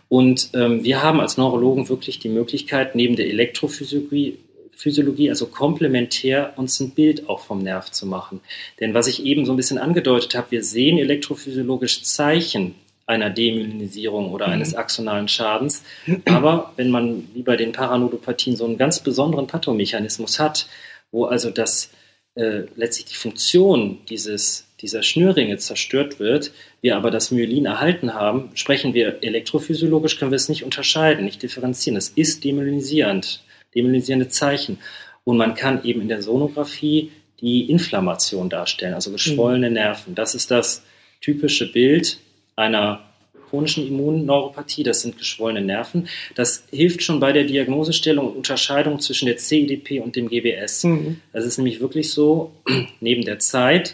Und 0.08 0.52
ähm, 0.54 0.84
wir 0.84 1.02
haben 1.02 1.20
als 1.20 1.36
Neurologen 1.36 1.90
wirklich 1.90 2.20
die 2.20 2.30
Möglichkeit, 2.30 2.94
neben 2.94 3.16
der 3.16 3.26
Elektrophysiologie, 3.26 4.38
Physiologie, 4.76 5.32
also 5.32 5.48
komplementär, 5.48 6.54
uns 6.56 6.80
ein 6.80 6.92
Bild 6.92 7.28
auch 7.28 7.40
vom 7.40 7.58
Nerv 7.64 7.90
zu 7.90 8.06
machen. 8.06 8.40
Denn 8.80 8.94
was 8.94 9.08
ich 9.08 9.26
eben 9.26 9.48
so 9.48 9.54
ein 9.54 9.58
bisschen 9.58 9.80
angedeutet 9.80 10.36
habe, 10.36 10.52
wir 10.52 10.64
sehen 10.64 11.00
elektrophysiologisch 11.00 12.04
Zeichen 12.04 12.76
einer 13.08 13.32
Demyelinisierung 13.32 14.32
oder 14.32 14.46
mhm. 14.46 14.54
eines 14.54 14.76
axonalen 14.76 15.28
Schadens. 15.28 15.82
Aber 16.26 16.72
wenn 16.76 16.92
man 16.92 17.28
wie 17.34 17.42
bei 17.42 17.56
den 17.56 17.72
Paranodopathien 17.72 18.56
so 18.56 18.66
einen 18.66 18.78
ganz 18.78 19.00
besonderen 19.00 19.48
Pathomechanismus 19.48 20.40
hat, 20.40 20.68
wo 21.12 21.26
also 21.26 21.50
das 21.50 21.90
äh, 22.36 22.64
letztlich 22.76 23.06
die 23.06 23.16
Funktion 23.16 24.00
dieses, 24.10 24.68
dieser 24.82 25.04
Schnürringe 25.04 25.58
zerstört 25.58 26.20
wird, 26.20 26.52
wir 26.82 26.98
aber 26.98 27.12
das 27.12 27.32
Myelin 27.32 27.66
erhalten 27.66 28.14
haben, 28.14 28.50
sprechen 28.56 28.94
wir 28.94 29.22
elektrophysiologisch, 29.22 30.18
können 30.18 30.32
wir 30.32 30.36
es 30.38 30.50
nicht 30.50 30.64
unterscheiden, 30.64 31.26
nicht 31.26 31.44
differenzieren. 31.44 31.98
Es 31.98 32.10
ist 32.10 32.44
demyelinisierend, 32.44 33.44
demyelinisierende 33.76 34.30
Zeichen. 34.30 34.80
Und 35.24 35.38
man 35.38 35.56
kann 35.56 35.84
eben 35.86 36.02
in 36.02 36.08
der 36.08 36.22
Sonographie 36.22 37.12
die 37.40 37.70
Inflammation 37.70 38.50
darstellen, 38.50 38.94
also 38.94 39.12
geschwollene 39.12 39.70
mhm. 39.70 39.74
Nerven. 39.74 40.16
Das 40.16 40.36
ist 40.36 40.52
das 40.52 40.84
typische 41.22 41.72
Bild 41.72 42.18
einer 42.56 43.13
chronischen 43.54 43.88
Immunneuropathie, 43.88 44.82
das 44.82 45.02
sind 45.02 45.20
geschwollene 45.20 45.62
Nerven. 45.62 46.08
Das 46.34 46.64
hilft 46.72 47.04
schon 47.04 47.20
bei 47.20 47.32
der 47.32 47.44
Diagnosestellung 47.44 48.30
und 48.30 48.36
Unterscheidung 48.36 49.00
zwischen 49.00 49.28
der 49.28 49.38
CIDP 49.38 50.00
und 50.00 50.16
dem 50.16 50.28
GBS. 50.28 50.86
Mhm. 50.86 51.22
Das 51.34 51.46
ist 51.46 51.60
nämlich 51.60 51.80
wirklich 51.80 52.12
so, 52.12 52.52
neben 53.00 53.24
der 53.24 53.38
Zeit, 53.38 53.94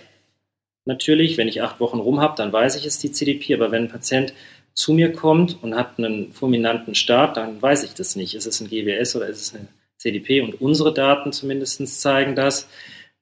natürlich, 0.85 1.37
wenn 1.37 1.49
ich 1.49 1.61
acht 1.61 1.81
Wochen 1.81 1.99
rum 1.99 2.21
habe, 2.21 2.35
dann 2.37 2.53
weiß 2.53 2.77
ich, 2.77 2.85
es 2.85 2.95
ist 2.95 3.03
die 3.03 3.11
CDP, 3.11 3.55
aber 3.55 3.69
wenn 3.69 3.83
ein 3.83 3.89
Patient 3.89 4.33
zu 4.73 4.93
mir 4.93 5.11
kommt 5.11 5.61
und 5.61 5.75
hat 5.75 5.97
einen 5.97 6.31
fulminanten 6.31 6.95
Start, 6.95 7.35
dann 7.35 7.61
weiß 7.61 7.83
ich 7.83 7.93
das 7.93 8.15
nicht. 8.15 8.35
Ist 8.35 8.45
es 8.45 8.61
ein 8.61 8.69
GBS 8.69 9.17
oder 9.17 9.27
ist 9.27 9.41
es 9.41 9.53
eine 9.53 9.67
CDP? 9.97 10.39
Und 10.39 10.61
unsere 10.61 10.93
Daten 10.93 11.33
zumindest 11.33 11.85
zeigen 11.99 12.33
das, 12.33 12.69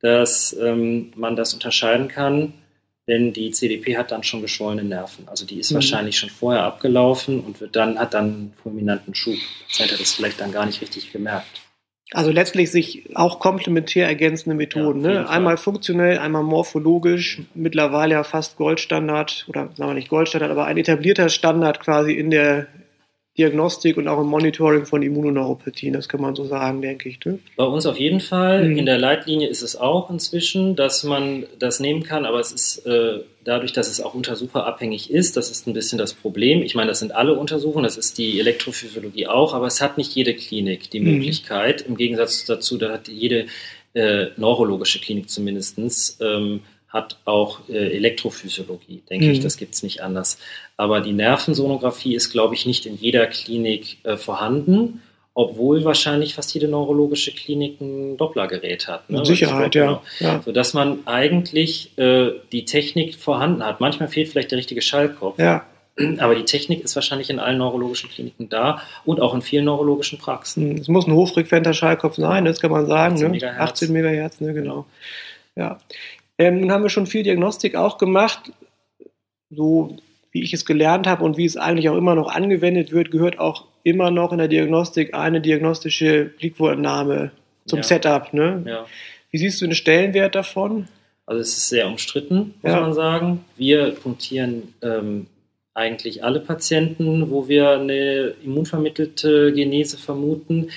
dass 0.01 0.55
ähm, 0.61 1.13
man 1.15 1.35
das 1.35 1.55
unterscheiden 1.55 2.09
kann 2.09 2.53
denn 3.07 3.31
die 3.33 3.51
CDP 3.51 3.97
hat 3.97 4.11
dann 4.11 4.23
schon 4.23 4.41
geschwollene 4.41 4.83
Nerven. 4.83 5.27
Also 5.27 5.45
die 5.45 5.59
ist 5.59 5.71
mhm. 5.71 5.75
wahrscheinlich 5.75 6.17
schon 6.17 6.29
vorher 6.29 6.63
abgelaufen 6.63 7.39
und 7.39 7.61
wird 7.61 7.75
dann, 7.75 7.97
hat 7.97 8.13
dann 8.13 8.25
einen 8.25 8.53
fulminanten 8.61 9.15
Schub. 9.15 9.35
Der 9.35 9.65
Patient 9.67 9.91
hat 9.93 9.99
das 10.01 10.13
vielleicht 10.13 10.41
dann 10.41 10.51
gar 10.51 10.65
nicht 10.65 10.81
richtig 10.81 11.11
gemerkt. 11.11 11.61
Also 12.11 12.31
letztlich 12.31 12.71
sich 12.71 13.03
auch 13.15 13.39
komplementär 13.39 14.07
ergänzende 14.07 14.55
Methoden. 14.55 15.03
Ja, 15.03 15.11
ne? 15.11 15.29
Einmal 15.29 15.57
funktionell, 15.57 16.19
einmal 16.19 16.43
morphologisch, 16.43 17.41
mittlerweile 17.53 18.13
ja 18.13 18.23
fast 18.23 18.55
Goldstandard 18.55 19.45
oder 19.49 19.69
sagen 19.75 19.89
wir 19.89 19.93
nicht 19.93 20.07
Goldstandard, 20.07 20.51
aber 20.51 20.65
ein 20.65 20.77
etablierter 20.77 21.27
Standard 21.27 21.81
quasi 21.81 22.13
in 22.13 22.31
der 22.31 22.67
Diagnostik 23.37 23.97
und 23.97 24.07
auch 24.07 24.19
im 24.19 24.27
Monitoring 24.27 24.85
von 24.85 25.03
Immunoneuropathien, 25.03 25.93
das 25.93 26.09
kann 26.09 26.21
man 26.21 26.35
so 26.35 26.45
sagen, 26.45 26.81
denke 26.81 27.07
ich. 27.09 27.23
Ne? 27.23 27.37
Bei 27.55 27.65
uns 27.65 27.85
auf 27.85 27.99
jeden 27.99 28.19
Fall. 28.19 28.67
Mhm. 28.67 28.77
In 28.77 28.85
der 28.87 28.97
Leitlinie 28.97 29.47
ist 29.47 29.61
es 29.61 29.75
auch 29.75 30.09
inzwischen, 30.09 30.75
dass 30.75 31.03
man 31.03 31.45
das 31.59 31.79
nehmen 31.79 32.01
kann, 32.01 32.25
aber 32.25 32.39
es 32.39 32.51
ist 32.51 32.85
äh, 32.87 33.19
dadurch, 33.43 33.73
dass 33.73 33.89
es 33.89 34.01
auch 34.01 34.15
untersucherabhängig 34.15 35.11
ist, 35.11 35.37
das 35.37 35.51
ist 35.51 35.67
ein 35.67 35.73
bisschen 35.73 35.99
das 35.99 36.13
Problem. 36.13 36.63
Ich 36.63 36.73
meine, 36.73 36.89
das 36.89 36.99
sind 36.99 37.13
alle 37.13 37.35
Untersuchungen, 37.35 37.83
das 37.83 37.97
ist 37.97 38.17
die 38.17 38.39
Elektrophysiologie 38.39 39.27
auch, 39.27 39.53
aber 39.53 39.67
es 39.67 39.81
hat 39.81 39.97
nicht 39.97 40.15
jede 40.15 40.33
Klinik 40.33 40.89
die 40.89 40.99
mhm. 40.99 41.11
Möglichkeit, 41.11 41.81
im 41.81 41.95
Gegensatz 41.95 42.45
dazu, 42.45 42.77
da 42.77 42.91
hat 42.91 43.07
jede 43.07 43.45
äh, 43.93 44.27
neurologische 44.35 44.99
Klinik 44.99 45.29
zumindest 45.29 45.77
ähm, 46.21 46.61
hat 46.89 47.17
auch 47.25 47.67
äh, 47.69 47.95
Elektrophysiologie, 47.95 49.03
denke 49.09 49.25
mhm. 49.25 49.31
ich, 49.31 49.39
das 49.41 49.57
gibt 49.57 49.75
es 49.75 49.83
nicht 49.83 50.01
anders. 50.01 50.37
Aber 50.77 51.01
die 51.01 51.11
Nervensonographie 51.11 52.15
ist, 52.15 52.31
glaube 52.31 52.55
ich, 52.55 52.65
nicht 52.65 52.85
in 52.85 52.97
jeder 52.97 53.27
Klinik 53.27 53.97
äh, 54.03 54.15
vorhanden, 54.15 55.01
obwohl 55.33 55.83
wahrscheinlich 55.83 56.33
fast 56.33 56.53
jede 56.53 56.67
neurologische 56.67 57.31
Klinik 57.31 57.79
ein 57.79 58.17
Dopplergerät 58.17 58.87
hat. 58.87 59.09
Ne? 59.09 59.19
Mit 59.19 59.27
Sicherheit, 59.27 59.75
ja. 59.75 59.85
Genau. 59.85 60.01
ja. 60.19 60.41
Sodass 60.43 60.73
man 60.73 61.05
eigentlich 61.05 61.95
äh, 61.99 62.31
die 62.51 62.65
Technik 62.65 63.15
vorhanden 63.15 63.63
hat. 63.63 63.79
Manchmal 63.79 64.09
fehlt 64.09 64.29
vielleicht 64.29 64.49
der 64.49 64.57
richtige 64.57 64.81
Schallkopf. 64.81 65.37
Ja. 65.37 65.65
Aber 66.17 66.33
die 66.33 66.45
Technik 66.45 66.83
ist 66.83 66.95
wahrscheinlich 66.95 67.29
in 67.29 67.37
allen 67.37 67.59
neurologischen 67.59 68.09
Kliniken 68.09 68.49
da 68.49 68.81
und 69.05 69.21
auch 69.21 69.35
in 69.35 69.43
vielen 69.43 69.65
neurologischen 69.65 70.17
Praxen. 70.17 70.71
Hm, 70.71 70.77
es 70.77 70.87
muss 70.87 71.05
ein 71.05 71.13
hochfrequenter 71.13 71.73
Schallkopf 71.73 72.15
sein, 72.15 72.45
das 72.45 72.59
kann 72.59 72.71
man 72.71 72.87
sagen. 72.87 73.13
18 73.13 73.27
ne? 73.27 73.31
Megahertz. 73.33 73.71
18 73.71 73.93
Megahertz, 73.93 74.41
ne? 74.41 74.53
genau. 74.53 74.85
Ja. 75.55 75.79
Ähm, 76.37 76.61
nun 76.61 76.71
haben 76.71 76.83
wir 76.83 76.89
schon 76.89 77.07
viel 77.07 77.23
Diagnostik 77.23 77.75
auch 77.75 77.97
gemacht. 77.97 78.51
So 79.49 79.97
wie 80.31 80.43
ich 80.43 80.53
es 80.53 80.65
gelernt 80.65 81.07
habe 81.07 81.23
und 81.23 81.37
wie 81.37 81.45
es 81.45 81.57
eigentlich 81.57 81.89
auch 81.89 81.97
immer 81.97 82.15
noch 82.15 82.29
angewendet 82.29 82.91
wird, 82.91 83.11
gehört 83.11 83.39
auch 83.39 83.65
immer 83.83 84.11
noch 84.11 84.31
in 84.31 84.37
der 84.37 84.47
Diagnostik 84.47 85.13
eine 85.13 85.41
diagnostische 85.41 86.25
Blickwurtnahme 86.25 87.31
zum 87.65 87.79
ja. 87.79 87.83
Setup. 87.83 88.33
Ne? 88.33 88.63
Ja. 88.67 88.85
Wie 89.31 89.37
siehst 89.37 89.61
du 89.61 89.65
den 89.65 89.75
Stellenwert 89.75 90.35
davon? 90.35 90.87
Also 91.25 91.41
es 91.41 91.57
ist 91.57 91.69
sehr 91.69 91.87
umstritten, 91.87 92.53
muss 92.61 92.71
ja. 92.71 92.81
man 92.81 92.93
sagen. 92.93 93.45
Wir 93.57 93.91
punktieren 93.91 94.73
ähm, 94.81 95.27
eigentlich 95.73 96.23
alle 96.23 96.39
Patienten, 96.39 97.29
wo 97.29 97.47
wir 97.47 97.71
eine 97.71 98.33
immunvermittelte 98.43 99.53
Genese 99.53 99.97
vermuten, 99.97 100.69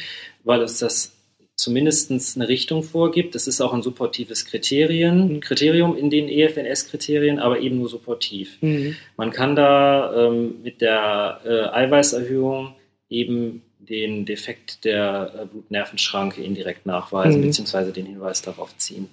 weil 0.44 0.62
es 0.62 0.78
das 0.78 1.12
zumindest 1.60 2.10
eine 2.36 2.48
Richtung 2.48 2.82
vorgibt. 2.82 3.34
Das 3.34 3.46
ist 3.46 3.60
auch 3.60 3.74
ein 3.74 3.82
supportives 3.82 4.46
Kriterien, 4.46 5.34
mhm. 5.34 5.40
Kriterium 5.40 5.94
in 5.94 6.08
den 6.08 6.28
EFNS-Kriterien, 6.28 7.38
aber 7.38 7.60
eben 7.60 7.78
nur 7.78 7.88
supportiv. 7.88 8.56
Mhm. 8.62 8.96
Man 9.16 9.30
kann 9.30 9.56
da 9.56 10.26
ähm, 10.26 10.62
mit 10.62 10.80
der 10.80 11.40
äh, 11.44 11.76
Eiweißerhöhung 11.76 12.74
eben 13.10 13.62
den 13.78 14.24
Defekt 14.24 14.86
der 14.86 15.32
äh, 15.34 15.46
Blutnervenschranke 15.46 16.42
indirekt 16.42 16.86
nachweisen, 16.86 17.40
mhm. 17.40 17.46
beziehungsweise 17.46 17.92
den 17.92 18.06
Hinweis 18.06 18.40
darauf 18.40 18.74
ziehen. 18.78 19.10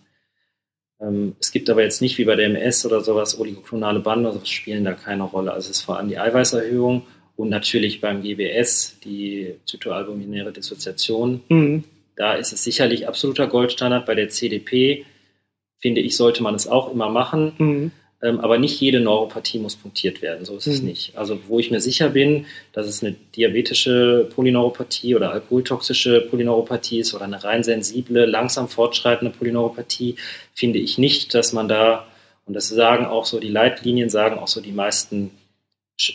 Ähm, 1.02 1.36
es 1.42 1.52
gibt 1.52 1.70
aber 1.70 1.84
jetzt 1.84 2.02
nicht 2.02 2.18
wie 2.18 2.26
bei 2.26 2.36
der 2.36 2.46
MS 2.46 2.86
oder 2.86 3.02
sowas 3.02 3.38
oligoklonale 3.38 4.00
Bande, 4.00 4.32
das 4.32 4.48
spielen 4.48 4.86
da 4.86 4.94
keine 4.94 5.24
Rolle. 5.24 5.52
Also 5.52 5.70
es 5.70 5.80
ist 5.80 5.82
vor 5.84 5.98
allem 5.98 6.08
die 6.08 6.18
Eiweißerhöhung 6.18 7.02
und 7.36 7.50
natürlich 7.50 8.00
beim 8.00 8.22
GBS 8.22 9.00
die 9.04 9.56
zytoalbuminäre 9.66 10.54
Dissoziation. 10.54 11.42
Mhm. 11.50 11.84
Da 12.18 12.34
ist 12.34 12.52
es 12.52 12.64
sicherlich 12.64 13.08
absoluter 13.08 13.48
Goldstandard. 13.48 14.06
Bei 14.06 14.16
der 14.16 14.28
CDP 14.28 15.06
finde 15.80 16.02
ich, 16.02 16.18
sollte 16.18 16.44
man 16.44 16.56
es 16.56 16.68
auch 16.68 16.92
immer 16.92 17.10
machen. 17.10 17.54
Mhm. 17.58 17.92
Ähm, 18.20 18.40
aber 18.40 18.58
nicht 18.58 18.82
jede 18.82 19.00
Neuropathie 19.00 19.60
muss 19.60 19.76
punktiert 19.76 20.24
werden, 20.24 20.44
so 20.44 20.58
ist 20.58 20.66
mhm. 20.66 20.74
es 20.74 20.82
nicht. 20.82 21.18
Also 21.18 21.40
wo 21.48 21.60
ich 21.60 21.70
mir 21.70 21.80
sicher 21.80 22.10
bin, 22.10 22.48
dass 22.74 22.88
es 22.88 23.04
eine 23.04 23.16
diabetische 23.36 24.28
Polyneuropathie 24.34 25.16
oder 25.16 25.32
alkoholtoxische 25.32 26.22
Polyneuropathie 26.22 27.00
ist 27.00 27.14
oder 27.14 27.26
eine 27.26 27.44
rein 27.44 27.64
sensible, 27.64 28.26
langsam 28.26 28.70
fortschreitende 28.70 29.32
Polyneuropathie, 29.38 30.16
finde 30.56 30.80
ich 30.80 30.98
nicht, 30.98 31.36
dass 31.36 31.54
man 31.54 31.68
da, 31.68 32.08
und 32.48 32.56
das 32.56 32.70
sagen 32.70 33.06
auch 33.06 33.26
so 33.26 33.40
die 33.40 33.50
Leitlinien, 33.50 34.10
sagen 34.10 34.40
auch 34.40 34.48
so 34.48 34.62
die 34.62 34.72
meisten 34.72 35.30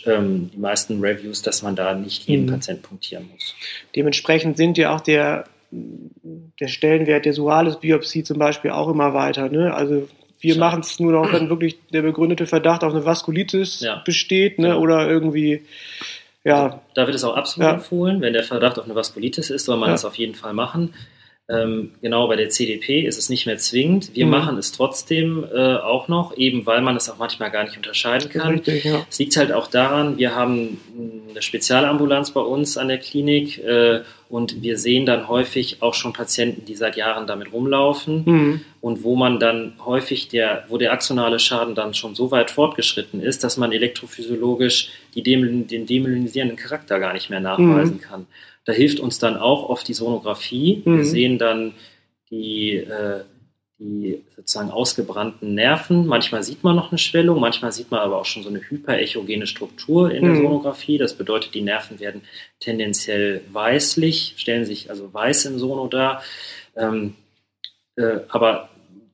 ähm, 0.05 0.49
die 0.53 0.59
meisten 0.59 1.01
Reviews, 1.01 1.41
dass 1.41 1.61
man 1.61 1.75
da 1.75 1.93
nicht 1.93 2.27
jeden 2.27 2.45
mhm. 2.45 2.51
Patient 2.51 2.81
punktieren 2.81 3.29
muss. 3.31 3.53
Dementsprechend 3.95 4.57
sind 4.57 4.77
ja 4.77 4.95
auch 4.95 5.01
der, 5.01 5.45
der 6.59 6.67
Stellenwert 6.67 7.25
der 7.25 7.33
Sualis-Biopsie 7.33 8.23
zum 8.23 8.39
Beispiel 8.39 8.71
auch 8.71 8.89
immer 8.89 9.13
weiter. 9.13 9.49
Ne? 9.49 9.73
Also 9.73 10.07
wir 10.39 10.57
machen 10.57 10.81
es 10.81 10.99
nur 10.99 11.13
noch, 11.13 11.31
wenn 11.31 11.49
wirklich 11.49 11.77
der 11.91 12.01
begründete 12.01 12.45
Verdacht 12.45 12.83
auf 12.83 12.93
eine 12.93 13.05
Vaskulitis 13.05 13.79
ja. 13.79 14.01
besteht 14.05 14.59
ne? 14.59 14.69
Ja. 14.69 14.77
oder 14.77 15.09
irgendwie. 15.09 15.61
Ja. 16.43 16.81
Da 16.93 17.05
wird 17.05 17.15
es 17.15 17.23
auch 17.23 17.35
absolut 17.35 17.69
ja. 17.69 17.75
empfohlen. 17.75 18.21
Wenn 18.21 18.33
der 18.33 18.43
Verdacht 18.43 18.77
auf 18.77 18.85
eine 18.85 18.95
Vaskulitis 18.95 19.49
ist, 19.49 19.65
soll 19.65 19.77
man 19.77 19.89
das 19.89 20.03
auf 20.03 20.15
jeden 20.15 20.35
Fall 20.35 20.53
machen. 20.53 20.93
Ähm, 21.49 21.91
genau, 22.01 22.29
bei 22.29 22.37
der 22.37 22.49
CDP 22.49 23.01
ist 23.01 23.17
es 23.17 23.27
nicht 23.27 23.45
mehr 23.45 23.57
zwingend. 23.57 24.15
Wir 24.15 24.25
mhm. 24.25 24.31
machen 24.31 24.57
es 24.57 24.71
trotzdem 24.71 25.43
äh, 25.53 25.75
auch 25.75 26.07
noch, 26.07 26.37
eben 26.37 26.65
weil 26.65 26.81
man 26.81 26.95
es 26.95 27.09
auch 27.09 27.17
manchmal 27.17 27.51
gar 27.51 27.65
nicht 27.65 27.75
unterscheiden 27.75 28.29
kann. 28.29 28.53
Richtig, 28.53 28.85
ja. 28.85 29.05
Es 29.09 29.19
liegt 29.19 29.35
halt 29.35 29.51
auch 29.51 29.67
daran, 29.67 30.17
wir 30.17 30.35
haben 30.35 30.79
eine 31.29 31.41
Spezialambulanz 31.41 32.31
bei 32.31 32.39
uns 32.39 32.77
an 32.77 32.87
der 32.87 32.97
Klinik 32.97 33.61
äh, 33.61 34.03
und 34.29 34.61
wir 34.61 34.77
sehen 34.77 35.05
dann 35.05 35.27
häufig 35.27 35.81
auch 35.81 35.95
schon 35.95 36.13
Patienten, 36.13 36.63
die 36.63 36.75
seit 36.75 36.95
Jahren 36.95 37.27
damit 37.27 37.51
rumlaufen 37.51 38.23
mhm. 38.25 38.61
und 38.79 39.03
wo 39.03 39.17
man 39.17 39.37
dann 39.37 39.73
häufig 39.85 40.29
der, 40.29 40.63
wo 40.69 40.77
der 40.77 40.93
axonale 40.93 41.39
Schaden 41.39 41.75
dann 41.75 41.93
schon 41.93 42.15
so 42.15 42.31
weit 42.31 42.51
fortgeschritten 42.51 43.21
ist, 43.21 43.43
dass 43.43 43.57
man 43.57 43.73
elektrophysiologisch 43.73 44.91
die 45.13 45.23
Demyelin, 45.23 45.67
den 45.67 45.85
demyelinisierenden 45.85 46.57
Charakter 46.57 46.99
gar 46.99 47.11
nicht 47.11 47.29
mehr 47.29 47.41
nachweisen 47.41 47.95
mhm. 47.95 48.01
kann. 48.01 48.27
Da 48.65 48.73
hilft 48.73 48.99
uns 48.99 49.19
dann 49.19 49.37
auch 49.37 49.69
oft 49.69 49.87
die 49.87 49.93
Sonographie. 49.93 50.81
Mhm. 50.85 50.97
Wir 50.97 51.05
sehen 51.05 51.37
dann 51.37 51.73
die, 52.29 52.77
äh, 52.77 53.23
die 53.77 54.23
sozusagen 54.35 54.71
ausgebrannten 54.71 55.53
Nerven. 55.53 56.05
Manchmal 56.05 56.43
sieht 56.43 56.63
man 56.63 56.75
noch 56.75 56.91
eine 56.91 56.97
Schwellung, 56.97 57.39
manchmal 57.39 57.71
sieht 57.71 57.91
man 57.91 57.99
aber 57.99 58.19
auch 58.19 58.25
schon 58.25 58.43
so 58.43 58.49
eine 58.49 58.61
hyperechogene 58.61 59.47
Struktur 59.47 60.11
in 60.11 60.23
der 60.23 60.35
mhm. 60.35 60.43
Sonographie. 60.43 60.97
Das 60.97 61.15
bedeutet, 61.15 61.53
die 61.53 61.61
Nerven 61.61 61.99
werden 61.99 62.21
tendenziell 62.59 63.41
weißlich, 63.51 64.35
stellen 64.37 64.65
sich 64.65 64.89
also 64.89 65.13
weiß 65.13 65.45
im 65.45 65.59
Sono 65.59 65.87
dar. 65.87 66.23
Ähm, 66.75 67.15
äh, 67.95 68.19
aber 68.29 68.69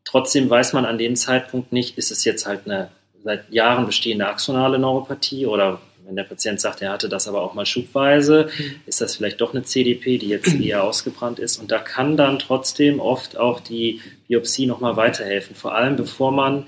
trotzdem 0.06 0.50
weiß 0.50 0.74
man 0.74 0.86
an 0.86 0.98
dem 0.98 1.16
Zeitpunkt 1.16 1.72
nicht, 1.72 1.98
ist 1.98 2.12
es 2.12 2.24
jetzt 2.24 2.46
halt 2.46 2.66
eine 2.66 2.90
seit 3.24 3.52
Jahren 3.52 3.86
bestehende 3.86 4.28
axonale 4.28 4.80
Neuropathie 4.80 5.46
oder 5.46 5.82
wenn 6.10 6.15
der 6.15 6.24
Patient 6.24 6.60
sagt, 6.60 6.82
er 6.82 6.91
hatte 6.91 7.08
das 7.08 7.28
aber 7.28 7.41
auch 7.43 7.54
mal 7.54 7.67
schubweise, 7.67 8.50
mhm. 8.58 8.76
ist 8.88 9.00
das 9.00 9.15
vielleicht 9.15 9.39
doch 9.41 9.54
eine 9.54 9.63
CDP, 9.63 10.17
die 10.17 10.28
jetzt 10.28 10.54
eher 10.60 10.84
ausgebrannt 10.84 11.38
ist. 11.38 11.58
Und 11.58 11.72
da 11.72 11.78
kann 11.78 12.17
dann 12.17 12.39
trotzdem 12.39 13.00
oft 13.00 13.38
auch 13.38 13.60
die 13.60 14.02
Biopsie 14.28 14.65
nochmal 14.65 14.98
weiterhelfen. 14.98 15.56
Vor 15.56 15.76
allem 15.76 15.95
bevor 15.95 16.32
man, 16.32 16.65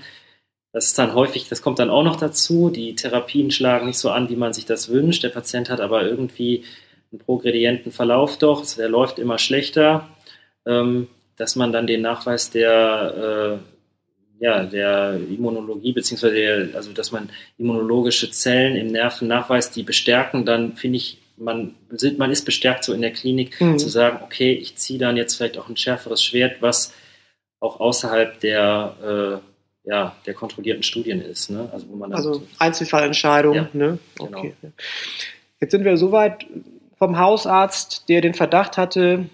das 0.73 0.85
ist 0.85 0.99
dann 0.99 1.15
häufig, 1.15 1.49
das 1.49 1.63
kommt 1.63 1.79
dann 1.79 1.89
auch 1.89 2.03
noch 2.03 2.17
dazu, 2.17 2.69
die 2.69 2.95
Therapien 2.95 3.49
schlagen 3.49 3.87
nicht 3.87 3.97
so 3.97 4.11
an, 4.11 4.29
wie 4.29 4.35
man 4.35 4.53
sich 4.53 4.65
das 4.65 4.89
wünscht. 4.89 5.23
Der 5.23 5.29
Patient 5.29 5.69
hat 5.69 5.81
aber 5.81 6.03
irgendwie 6.03 6.63
einen 7.11 7.19
progredienten 7.19 7.91
Verlauf 7.91 8.37
doch, 8.37 8.63
der 8.75 8.89
läuft 8.89 9.17
immer 9.17 9.39
schlechter, 9.39 10.07
ähm, 10.67 11.07
dass 11.35 11.55
man 11.55 11.73
dann 11.73 11.87
den 11.87 12.03
Nachweis 12.03 12.51
der 12.51 13.59
äh, 13.59 13.80
ja, 14.41 14.63
der 14.63 15.19
Immunologie, 15.29 15.93
beziehungsweise 15.93 16.33
der, 16.33 16.75
also 16.75 16.91
dass 16.93 17.11
man 17.11 17.29
immunologische 17.59 18.31
Zellen 18.31 18.75
im 18.75 18.87
Nerven 18.87 19.27
nachweist, 19.27 19.75
die 19.75 19.83
bestärken, 19.83 20.45
dann 20.45 20.75
finde 20.75 20.97
ich, 20.97 21.19
man, 21.37 21.75
man 22.17 22.31
ist 22.31 22.43
bestärkt 22.43 22.83
so 22.83 22.91
in 22.91 23.01
der 23.01 23.11
Klinik 23.11 23.61
mhm. 23.61 23.77
zu 23.77 23.87
sagen, 23.87 24.19
okay, 24.23 24.51
ich 24.53 24.77
ziehe 24.77 24.97
dann 24.97 25.15
jetzt 25.15 25.35
vielleicht 25.35 25.59
auch 25.59 25.69
ein 25.69 25.77
schärferes 25.77 26.23
Schwert, 26.23 26.59
was 26.59 26.91
auch 27.59 27.79
außerhalb 27.79 28.39
der, 28.39 29.41
äh, 29.85 29.87
ja, 29.89 30.15
der 30.25 30.33
kontrollierten 30.33 30.81
Studien 30.81 31.21
ist. 31.21 31.51
Ne? 31.51 31.69
Also, 31.71 31.87
wo 31.89 31.95
man 31.95 32.11
also 32.11 32.41
Einzelfallentscheidung. 32.57 33.55
Ja, 33.55 33.69
ne? 33.73 33.99
Genau. 34.15 34.39
Okay. 34.39 34.55
Jetzt 35.59 35.71
sind 35.71 35.85
wir 35.85 35.97
soweit 35.97 36.47
vom 36.97 37.19
Hausarzt, 37.19 38.09
der 38.09 38.21
den 38.21 38.33
Verdacht 38.33 38.77
hatte, 38.77 39.25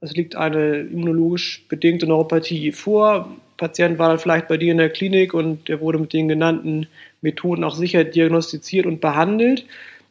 es 0.00 0.12
liegt 0.12 0.34
eine 0.34 0.80
immunologisch 0.80 1.64
bedingte 1.68 2.06
Neuropathie 2.06 2.72
vor. 2.72 3.36
Patient 3.56 3.98
war 3.98 4.08
dann 4.08 4.18
vielleicht 4.18 4.48
bei 4.48 4.56
dir 4.56 4.72
in 4.72 4.78
der 4.78 4.90
Klinik 4.90 5.34
und 5.34 5.68
der 5.68 5.80
wurde 5.80 5.98
mit 5.98 6.12
den 6.12 6.28
genannten 6.28 6.86
Methoden 7.20 7.64
auch 7.64 7.74
sicher 7.74 8.04
diagnostiziert 8.04 8.86
und 8.86 9.00
behandelt. 9.00 9.64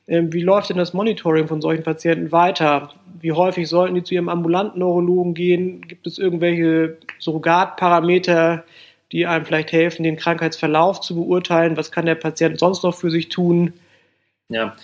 Ähm, 0.08 0.31
wie 0.34 0.41
läuft 0.41 0.69
denn 0.69 0.77
das 0.77 0.93
Monitoring 0.93 1.47
von 1.47 1.62
solchen 1.62 1.84
Patienten 1.84 2.31
weiter? 2.31 2.89
Wie 3.19 3.31
häufig 3.31 3.67
sollten 3.67 3.95
die 3.95 4.03
zu 4.03 4.13
ihrem 4.13 4.29
ambulanten 4.29 4.79
Neurologen 4.79 5.34
gehen? 5.34 5.81
Gibt 5.88 6.05
es 6.05 6.17
irgendwelche 6.17 6.97
Surrogatparameter, 7.19 8.63
die 9.12 9.25
einem 9.25 9.45
vielleicht 9.45 9.71
helfen, 9.71 10.03
den 10.03 10.17
Krankheitsverlauf 10.17 11.01
zu 11.01 11.15
beurteilen? 11.15 11.77
Was 11.77 11.91
kann 11.91 12.05
der 12.05 12.15
Patient 12.15 12.60
sonst 12.60 12.84
noch 12.84 12.95
für 12.95 13.10
sich 13.10 13.29
tun? 13.29 13.73
Ja, 14.49 14.75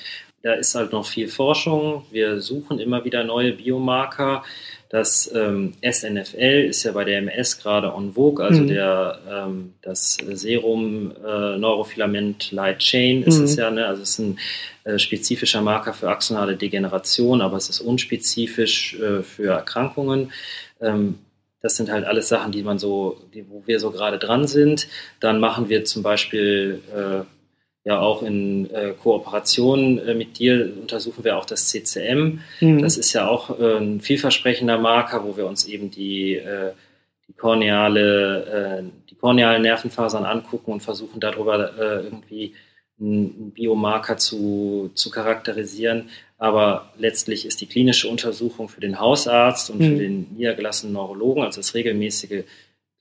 da 0.41 0.53
ist 0.53 0.73
halt 0.73 0.91
noch 0.91 1.05
viel 1.05 1.27
Forschung. 1.27 2.05
Wir 2.09 2.41
suchen 2.41 2.79
immer 2.79 3.05
wieder 3.05 3.23
neue 3.23 3.53
Biomarker. 3.53 4.43
Das 4.91 5.31
ähm, 5.33 5.71
SNFL 5.81 6.65
ist 6.67 6.83
ja 6.83 6.91
bei 6.91 7.05
der 7.05 7.19
MS 7.19 7.59
gerade 7.59 7.93
en 7.95 8.11
vogue, 8.11 8.43
also 8.43 8.61
mhm. 8.61 8.67
der, 8.67 9.19
ähm, 9.29 9.73
das 9.81 10.17
Serum 10.33 11.13
äh, 11.25 11.57
Neurofilament 11.57 12.51
Light 12.51 12.79
Chain 12.79 13.23
ist 13.23 13.39
mhm. 13.39 13.45
es 13.45 13.55
ja, 13.55 13.71
ne? 13.71 13.85
also 13.85 14.01
es 14.01 14.09
ist 14.09 14.19
ein 14.19 14.39
äh, 14.83 14.99
spezifischer 14.99 15.61
Marker 15.61 15.93
für 15.93 16.09
axonale 16.09 16.57
Degeneration, 16.57 17.39
aber 17.39 17.55
es 17.55 17.69
ist 17.69 17.79
unspezifisch 17.79 18.99
äh, 18.99 19.23
für 19.23 19.53
Erkrankungen. 19.53 20.33
Ähm, 20.81 21.19
das 21.61 21.77
sind 21.77 21.89
halt 21.89 22.03
alles 22.03 22.27
Sachen, 22.27 22.51
die 22.51 22.63
man 22.63 22.77
so, 22.77 23.21
die, 23.33 23.49
wo 23.49 23.63
wir 23.65 23.79
so 23.79 23.91
gerade 23.91 24.19
dran 24.19 24.45
sind. 24.45 24.89
Dann 25.21 25.39
machen 25.39 25.69
wir 25.69 25.85
zum 25.85 26.03
Beispiel 26.03 26.81
äh, 26.93 27.23
ja 27.83 27.99
auch 27.99 28.21
in 28.21 28.69
äh, 28.71 28.93
Kooperation 29.01 29.97
äh, 29.99 30.13
mit 30.13 30.37
dir 30.37 30.71
untersuchen 30.79 31.23
wir 31.23 31.37
auch 31.37 31.45
das 31.45 31.69
CCM. 31.69 32.41
Mhm. 32.59 32.81
Das 32.81 32.97
ist 32.97 33.13
ja 33.13 33.27
auch 33.27 33.59
äh, 33.59 33.77
ein 33.77 34.01
vielversprechender 34.01 34.77
Marker, 34.77 35.23
wo 35.23 35.35
wir 35.35 35.47
uns 35.47 35.65
eben 35.65 35.89
die, 35.89 36.35
äh, 36.35 36.73
die, 37.27 37.33
korneale, 37.33 38.83
äh, 38.83 38.83
die 39.09 39.15
kornealen 39.15 39.63
Nervenfasern 39.63 40.25
angucken 40.25 40.73
und 40.73 40.81
versuchen 40.81 41.19
darüber 41.19 41.77
äh, 41.77 42.03
irgendwie 42.03 42.53
einen 42.99 43.51
Biomarker 43.51 44.17
zu, 44.17 44.91
zu 44.93 45.09
charakterisieren. 45.09 46.09
Aber 46.37 46.93
letztlich 46.99 47.47
ist 47.47 47.61
die 47.61 47.65
klinische 47.65 48.07
Untersuchung 48.07 48.69
für 48.69 48.81
den 48.81 48.99
Hausarzt 48.99 49.71
und 49.71 49.79
mhm. 49.79 49.85
für 49.85 49.95
den 49.95 50.27
niedergelassenen 50.35 50.93
Neurologen, 50.93 51.43
also 51.43 51.59
das 51.59 51.73
regelmäßige 51.73 52.43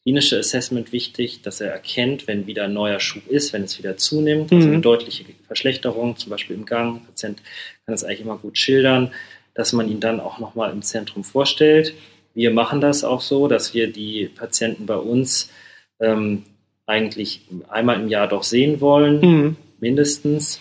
klinische 0.02 0.38
Assessment 0.38 0.92
wichtig, 0.92 1.42
dass 1.42 1.60
er 1.60 1.70
erkennt, 1.70 2.26
wenn 2.26 2.46
wieder 2.46 2.64
ein 2.64 2.72
neuer 2.72 3.00
Schub 3.00 3.26
ist, 3.28 3.52
wenn 3.52 3.64
es 3.64 3.78
wieder 3.78 3.96
zunimmt, 3.96 4.52
also 4.52 4.66
eine 4.66 4.78
mhm. 4.78 4.82
deutliche 4.82 5.24
Verschlechterung, 5.46 6.16
zum 6.16 6.30
Beispiel 6.30 6.56
im 6.56 6.64
Gang. 6.64 7.00
Der 7.00 7.06
Patient 7.08 7.42
kann 7.84 7.92
das 7.92 8.04
eigentlich 8.04 8.22
immer 8.22 8.38
gut 8.38 8.56
schildern, 8.56 9.12
dass 9.54 9.72
man 9.72 9.90
ihn 9.90 10.00
dann 10.00 10.20
auch 10.20 10.38
nochmal 10.38 10.72
im 10.72 10.82
Zentrum 10.82 11.24
vorstellt. 11.24 11.94
Wir 12.34 12.50
machen 12.50 12.80
das 12.80 13.04
auch 13.04 13.20
so, 13.20 13.48
dass 13.48 13.74
wir 13.74 13.92
die 13.92 14.26
Patienten 14.26 14.86
bei 14.86 14.96
uns 14.96 15.50
ähm, 15.98 16.44
eigentlich 16.86 17.42
einmal 17.68 18.00
im 18.00 18.08
Jahr 18.08 18.26
doch 18.26 18.42
sehen 18.42 18.80
wollen, 18.80 19.20
mhm. 19.20 19.56
mindestens. 19.80 20.60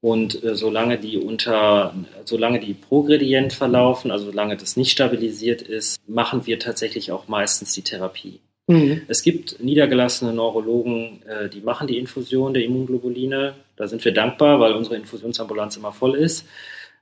Und 0.00 0.42
äh, 0.42 0.56
solange 0.56 0.98
die 0.98 1.18
unter, 1.18 1.94
solange 2.24 2.58
die 2.58 2.74
progredient 2.74 3.52
verlaufen, 3.52 4.10
also 4.10 4.24
solange 4.24 4.56
das 4.56 4.76
nicht 4.76 4.90
stabilisiert 4.90 5.62
ist, 5.62 6.00
machen 6.08 6.46
wir 6.46 6.58
tatsächlich 6.58 7.12
auch 7.12 7.28
meistens 7.28 7.72
die 7.74 7.82
Therapie. 7.82 8.40
Mhm. 8.66 9.02
Es 9.08 9.22
gibt 9.22 9.62
niedergelassene 9.62 10.32
Neurologen, 10.32 11.22
äh, 11.26 11.48
die 11.48 11.60
machen 11.60 11.86
die 11.86 11.98
Infusion 11.98 12.54
der 12.54 12.64
Immunglobuline. 12.64 13.54
Da 13.76 13.88
sind 13.88 14.04
wir 14.04 14.12
dankbar, 14.12 14.60
weil 14.60 14.72
unsere 14.72 14.96
Infusionsambulanz 14.96 15.76
immer 15.76 15.92
voll 15.92 16.14
ist. 16.14 16.46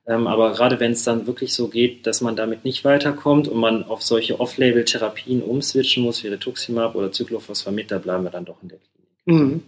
Ähm, 0.07 0.27
aber 0.27 0.53
gerade 0.53 0.81
wenn 0.81 0.93
es 0.93 1.05
dann 1.05 1.27
wirklich 1.27 1.53
so 1.53 1.69
geht, 1.69 2.07
dass 2.07 2.21
man 2.23 2.35
damit 2.35 2.65
nicht 2.65 2.85
weiterkommt 2.85 3.49
und 3.49 3.59
man 3.59 3.85
auf 3.85 4.03
solche 4.03 4.41
Off-Label-Therapien 4.41 5.43
umswitchen 5.43 6.03
muss, 6.03 6.25
wie 6.25 6.29
Rituximab 6.29 6.95
oder 6.95 7.13
Cyclophosphamid, 7.13 7.91
da 7.91 7.99
bleiben 7.99 8.25
wir 8.25 8.31
dann 8.31 8.47
doch 8.47 8.63
in 8.63 8.71
der 8.71 8.79
Klinik. 8.79 9.11
Mhm. 9.27 9.63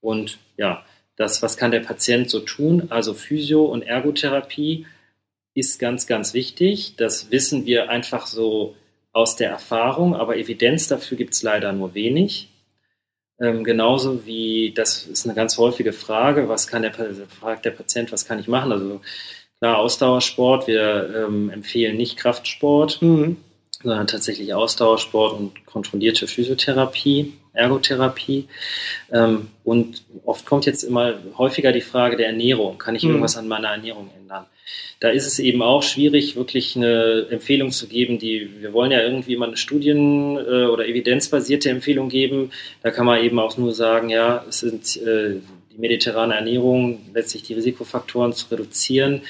Und 0.00 0.38
ja, 0.56 0.84
das, 1.16 1.42
was 1.42 1.58
kann 1.58 1.70
der 1.70 1.80
Patient 1.80 2.30
so 2.30 2.40
tun? 2.40 2.86
Also 2.88 3.12
Physio- 3.12 3.66
und 3.66 3.82
Ergotherapie 3.82 4.86
ist 5.52 5.78
ganz, 5.78 6.06
ganz 6.06 6.32
wichtig. 6.32 6.94
Das 6.96 7.30
wissen 7.30 7.66
wir 7.66 7.90
einfach 7.90 8.26
so 8.26 8.74
aus 9.12 9.36
der 9.36 9.50
Erfahrung, 9.50 10.14
aber 10.14 10.36
Evidenz 10.36 10.88
dafür 10.88 11.16
gibt 11.16 11.34
es 11.34 11.42
leider 11.42 11.72
nur 11.72 11.94
wenig. 11.94 12.48
Ähm, 13.40 13.64
genauso 13.64 14.26
wie, 14.26 14.72
das 14.74 15.06
ist 15.06 15.26
eine 15.26 15.34
ganz 15.34 15.56
häufige 15.56 15.92
Frage, 15.92 16.48
was 16.48 16.66
kann 16.66 16.82
der, 16.82 16.92
fragt 16.92 17.64
der 17.64 17.70
Patient, 17.70 18.12
was 18.12 18.26
kann 18.26 18.38
ich 18.38 18.48
machen? 18.48 18.70
Also 18.70 19.00
klar, 19.58 19.78
Ausdauersport, 19.78 20.66
wir 20.66 21.24
ähm, 21.26 21.50
empfehlen 21.50 21.96
nicht 21.96 22.18
Kraftsport, 22.18 23.00
mhm. 23.00 23.38
sondern 23.82 24.06
tatsächlich 24.06 24.52
Ausdauersport 24.52 25.32
und 25.32 25.66
kontrollierte 25.66 26.26
Physiotherapie, 26.26 27.32
Ergotherapie. 27.54 28.46
Ähm, 29.10 29.48
und 29.64 30.04
oft 30.24 30.44
kommt 30.44 30.66
jetzt 30.66 30.82
immer 30.82 31.14
häufiger 31.38 31.72
die 31.72 31.80
Frage 31.80 32.16
der 32.16 32.26
Ernährung. 32.26 32.76
Kann 32.78 32.94
ich 32.94 33.02
mhm. 33.04 33.10
irgendwas 33.10 33.38
an 33.38 33.48
meiner 33.48 33.68
Ernährung 33.68 34.10
ändern? 34.18 34.46
Da 35.00 35.08
ist 35.08 35.26
es 35.26 35.38
eben 35.38 35.62
auch 35.62 35.82
schwierig, 35.82 36.36
wirklich 36.36 36.76
eine 36.76 37.26
Empfehlung 37.30 37.70
zu 37.70 37.88
geben, 37.88 38.18
die, 38.18 38.50
wir 38.60 38.74
wollen 38.74 38.90
ja 38.90 39.00
irgendwie 39.00 39.32
immer 39.32 39.46
eine 39.46 39.56
Studien- 39.56 40.36
äh, 40.36 40.66
oder 40.66 40.86
evidenzbasierte 40.86 41.70
Empfehlung 41.70 42.10
geben. 42.10 42.50
Da 42.82 42.90
kann 42.90 43.06
man 43.06 43.24
eben 43.24 43.38
auch 43.38 43.56
nur 43.56 43.72
sagen, 43.72 44.10
ja, 44.10 44.44
es 44.48 44.60
sind 44.60 44.96
äh, 44.98 45.36
die 45.72 45.78
mediterrane 45.78 46.34
Ernährung, 46.34 47.00
letztlich 47.14 47.42
die 47.44 47.54
Risikofaktoren 47.54 48.34
zu 48.34 48.46
reduzieren, 48.50 49.22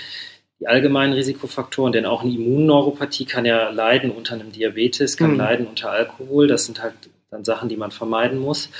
die 0.59 0.66
allgemeinen 0.66 1.12
Risikofaktoren, 1.12 1.92
denn 1.92 2.05
auch 2.05 2.22
eine 2.22 2.35
Immunneuropathie 2.35 3.24
kann 3.24 3.44
ja 3.44 3.70
leiden 3.70 4.11
unter 4.11 4.35
einem 4.35 4.53
Diabetes, 4.53 5.16
kann 5.16 5.33
mhm. 5.33 5.38
leiden 5.38 5.66
unter 5.68 5.90
Alkohol. 5.90 6.48
Das 6.48 6.66
sind 6.66 6.83
halt 6.83 6.94
dann 7.31 7.44
Sachen, 7.44 7.68
die 7.68 7.76
man 7.76 7.92
vermeiden 7.92 8.38
muss. 8.38 8.70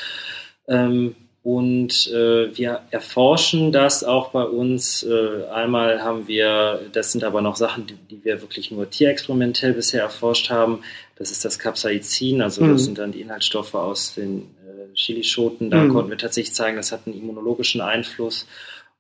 Ähm, 0.69 1.15
und 1.43 2.09
äh, 2.09 2.55
wir 2.57 2.83
erforschen 2.91 3.73
das 3.73 4.05
auch 4.05 4.31
bei 4.31 4.45
uns. 4.45 5.03
Äh, 5.03 5.47
einmal 5.51 6.03
haben 6.03 6.29
wir, 6.29 6.81
das 6.93 7.13
sind 7.13 7.25
aber 7.25 7.41
noch 7.41 7.57
Sachen, 7.57 7.87
die, 7.87 7.95
die, 8.11 8.25
wir 8.25 8.43
wirklich 8.43 8.71
nur 8.71 8.91
tierexperimentell 8.91 9.73
bisher 9.73 10.03
erforscht 10.03 10.51
haben. 10.51 10.81
Das 11.17 11.31
ist 11.31 11.45
das 11.45 11.59
Capsaicin, 11.59 12.43
also 12.43 12.63
mhm. 12.63 12.73
das 12.73 12.85
sind 12.85 12.99
dann 12.99 13.13
die 13.13 13.23
Inhaltsstoffe 13.23 13.75
aus 13.75 14.15
den 14.15 14.43
äh, 14.67 14.95
Chilischoten. 14.95 15.71
Da 15.71 15.79
mhm. 15.85 15.93
konnten 15.93 16.11
wir 16.11 16.19
tatsächlich 16.19 16.55
zeigen, 16.55 16.77
das 16.77 16.93
hat 16.93 17.07
einen 17.07 17.17
immunologischen 17.17 17.81
Einfluss. 17.81 18.47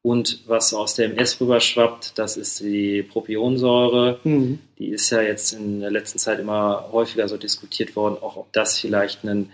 Und 0.03 0.41
was 0.47 0.73
aus 0.73 0.95
der 0.95 1.11
MS 1.11 1.43
rüberschwappt, 1.43 2.19
das 2.19 2.39
ist 2.39 2.61
die 2.61 3.03
Propionsäure. 3.03 4.19
Mhm. 4.25 4.61
Die 4.79 4.89
ist 4.89 5.11
ja 5.11 5.21
jetzt 5.21 5.53
in 5.53 5.81
der 5.81 5.91
letzten 5.91 6.19
Zeit 6.19 6.41
immer 6.41 6.89
häufiger 6.91 7.29
so 7.29 7.37
diskutiert 7.37 7.97
worden, 7.97 8.17
auch 8.23 8.39
ob 8.39 8.51
das 8.55 8.79
vielleicht 8.79 9.25
einen 9.25 9.51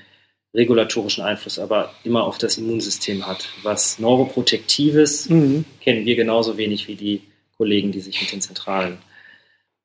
regulatorischen 0.54 1.24
Einfluss, 1.24 1.58
aber 1.58 1.94
immer 2.04 2.24
auf 2.24 2.38
das 2.38 2.58
Immunsystem 2.58 3.26
hat. 3.26 3.48
Was 3.62 3.98
Neuroprotektives 3.98 5.28
mhm. 5.28 5.64
kennen 5.80 6.06
wir 6.06 6.16
genauso 6.16 6.56
wenig 6.56 6.88
wie 6.88 6.94
die 6.94 7.22
Kollegen, 7.56 7.92
die 7.92 8.00
sich 8.00 8.20
mit 8.20 8.32
den 8.32 8.40
zentralen 8.40 8.98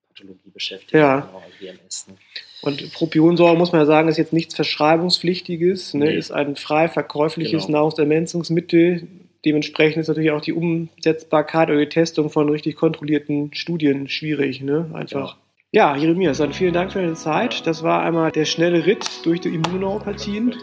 Pathologie 0.09 0.49
beschäftigen. 0.49 0.97
Ja. 0.97 1.19
Genau, 1.21 1.43
VMS, 1.59 2.07
ne? 2.07 2.15
Und 2.61 2.93
Propionsäure, 2.93 3.57
muss 3.57 3.71
man 3.71 3.81
ja 3.81 3.85
sagen, 3.85 4.07
ist 4.07 4.17
jetzt 4.17 4.33
nichts 4.33 4.53
Verschreibungspflichtiges, 4.53 5.95
ne? 5.95 6.05
nee. 6.05 6.15
ist 6.15 6.31
ein 6.31 6.55
frei 6.55 6.87
verkäufliches 6.87 7.65
genau. 7.65 7.79
Nahrungsergänzungsmittel. 7.79 9.07
Dementsprechend 9.43 10.01
ist 10.01 10.09
natürlich 10.09 10.29
auch 10.29 10.41
die 10.41 10.53
Umsetzbarkeit 10.53 11.69
oder 11.69 11.79
die 11.79 11.89
Testung 11.89 12.29
von 12.29 12.49
richtig 12.49 12.75
kontrollierten 12.75 13.51
Studien 13.55 14.07
schwierig. 14.07 14.61
Ne? 14.61 14.91
Einfach. 14.93 15.31
Genau. 15.31 15.41
Ja, 15.73 15.95
Jeremias, 15.95 16.39
dann 16.39 16.51
vielen 16.51 16.73
Dank 16.73 16.91
für 16.91 16.99
deine 16.99 17.13
Zeit. 17.13 17.65
Das 17.65 17.81
war 17.81 18.03
einmal 18.03 18.29
der 18.33 18.43
schnelle 18.43 18.85
Ritt 18.85 19.25
durch 19.25 19.39
die 19.39 19.55
Immunopatien. 19.55 20.53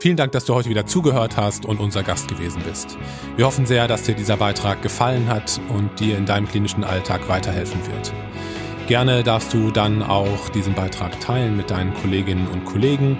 Vielen 0.00 0.18
Dank, 0.18 0.32
dass 0.32 0.44
du 0.44 0.54
heute 0.54 0.68
wieder 0.68 0.84
zugehört 0.84 1.38
hast 1.38 1.64
und 1.64 1.80
unser 1.80 2.02
Gast 2.02 2.28
gewesen 2.28 2.60
bist. 2.68 2.98
Wir 3.36 3.46
hoffen 3.46 3.64
sehr, 3.64 3.88
dass 3.88 4.02
dir 4.02 4.14
dieser 4.14 4.36
Beitrag 4.36 4.82
gefallen 4.82 5.28
hat 5.28 5.58
und 5.70 5.98
dir 5.98 6.18
in 6.18 6.26
deinem 6.26 6.46
klinischen 6.46 6.84
Alltag 6.84 7.26
weiterhelfen 7.26 7.80
wird. 7.86 8.12
Gerne 8.86 9.22
darfst 9.22 9.54
du 9.54 9.70
dann 9.70 10.02
auch 10.02 10.50
diesen 10.50 10.74
Beitrag 10.74 11.18
teilen 11.20 11.56
mit 11.56 11.70
deinen 11.70 11.94
Kolleginnen 11.94 12.46
und 12.46 12.66
Kollegen 12.66 13.16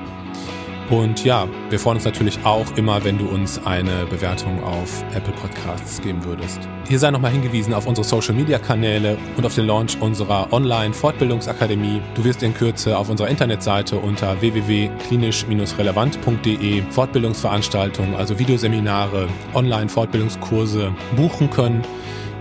und 0.90 1.24
ja, 1.24 1.48
wir 1.68 1.78
freuen 1.78 1.96
uns 1.96 2.04
natürlich 2.04 2.44
auch 2.44 2.76
immer, 2.76 3.04
wenn 3.04 3.16
du 3.16 3.28
uns 3.28 3.64
eine 3.64 4.04
Bewertung 4.06 4.60
auf 4.64 5.04
Apple 5.14 5.32
Podcasts 5.34 6.02
geben 6.02 6.24
würdest. 6.24 6.58
Hier 6.88 6.98
sei 6.98 7.12
nochmal 7.12 7.30
hingewiesen 7.30 7.72
auf 7.72 7.86
unsere 7.86 8.04
Social 8.04 8.34
Media 8.34 8.58
Kanäle 8.58 9.16
und 9.36 9.46
auf 9.46 9.54
den 9.54 9.66
Launch 9.66 9.96
unserer 10.00 10.52
Online-Fortbildungsakademie. 10.52 12.02
Du 12.14 12.24
wirst 12.24 12.42
in 12.42 12.54
Kürze 12.54 12.98
auf 12.98 13.08
unserer 13.08 13.28
Internetseite 13.28 13.94
unter 13.96 14.40
www.klinisch-relevant.de 14.40 16.82
Fortbildungsveranstaltungen, 16.90 18.16
also 18.16 18.36
Videoseminare, 18.38 19.28
Online-Fortbildungskurse 19.54 20.92
buchen 21.16 21.50
können 21.50 21.84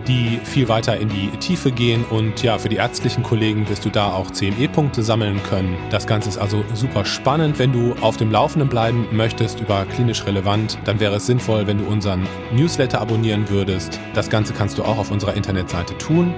die 0.10 0.42
viel 0.44 0.68
weiter 0.68 0.98
in 0.98 1.08
die 1.08 1.30
Tiefe 1.38 1.72
gehen 1.72 2.04
und 2.10 2.42
ja, 2.42 2.58
für 2.58 2.68
die 2.68 2.78
ärztlichen 2.78 3.22
Kollegen 3.22 3.70
wirst 3.70 3.86
du 3.86 3.90
da 3.90 4.12
auch 4.12 4.32
CME-Punkte 4.32 5.04
sammeln 5.04 5.40
können. 5.44 5.78
Das 5.92 6.08
Ganze 6.08 6.30
ist 6.30 6.40
also 6.40 6.66
super 6.74 7.06
spannend. 7.06 7.60
Wenn 7.60 7.72
du 7.72 7.94
auf 8.02 8.18
dem 8.18 8.32
Laufenden 8.32 8.68
bleiben 8.68 9.08
möchtest 9.12 9.60
über 9.60 9.86
klinisch 9.86 10.26
relevant, 10.26 10.80
dann 10.86 11.00
wäre 11.00 11.18
es 11.18 11.28
sinnvoll, 11.28 11.68
wenn 11.68 11.78
du 11.78 11.86
unseren 11.86 12.28
Newsletter 12.52 13.00
abonnieren 13.00 13.48
würdest. 13.50 14.00
Das 14.16 14.32
Ganze 14.32 14.54
kannst 14.54 14.80
du 14.80 14.84
auch 14.84 14.98
auf 14.98 15.12
unserer 15.12 15.36
Internetseite 15.36 15.96
tun. 16.00 16.34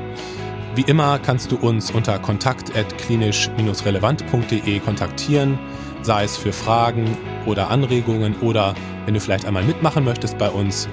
Wie 0.76 0.82
immer 0.82 1.18
kannst 1.20 1.50
du 1.52 1.56
uns 1.56 1.92
unter 1.92 2.20
kontakt.klinisch-relevant.de 2.20 4.80
kontaktieren, 4.80 5.58
sei 6.02 6.26
es 6.26 6.36
für 6.36 6.52
Fragen 6.52 7.06
oder 7.46 7.70
Anregungen 7.70 8.36
oder 8.42 8.76
wenn 9.06 9.14
du 9.14 9.22
vielleicht 9.22 9.46
einmal 9.46 9.64
mitmachen 9.64 10.04
möchtest 10.04 10.38
bei 10.38 10.50
uns. 10.50 10.90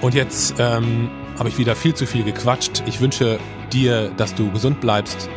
Und 0.00 0.14
jetzt 0.14 0.54
ähm, 0.58 1.10
habe 1.38 1.48
ich 1.48 1.58
wieder 1.58 1.76
viel 1.76 1.94
zu 1.94 2.06
viel 2.06 2.24
gequatscht. 2.24 2.82
Ich 2.86 3.00
wünsche 3.00 3.38
dir, 3.72 4.10
dass 4.16 4.34
du 4.34 4.50
gesund 4.50 4.80
bleibst 4.80 5.28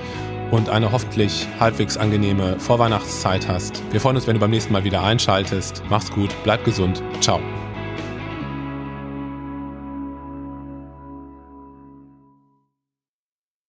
und 0.52 0.70
eine 0.70 0.92
hoffentlich 0.92 1.48
halbwegs 1.60 1.98
angenehme 1.98 2.60
Vorweihnachtszeit 2.60 3.48
hast. 3.48 3.82
Wir 3.92 4.02
freuen 4.02 4.16
uns, 4.16 4.28
wenn 4.28 4.36
du 4.36 4.40
beim 4.40 4.52
nächsten 4.52 4.74
Mal 4.74 4.84
wieder 4.84 5.04
einschaltest. 5.04 5.84
Mach's 5.90 6.12
gut, 6.12 6.36
bleib 6.44 6.64
gesund. 6.64 7.02
Ciao. 7.22 7.40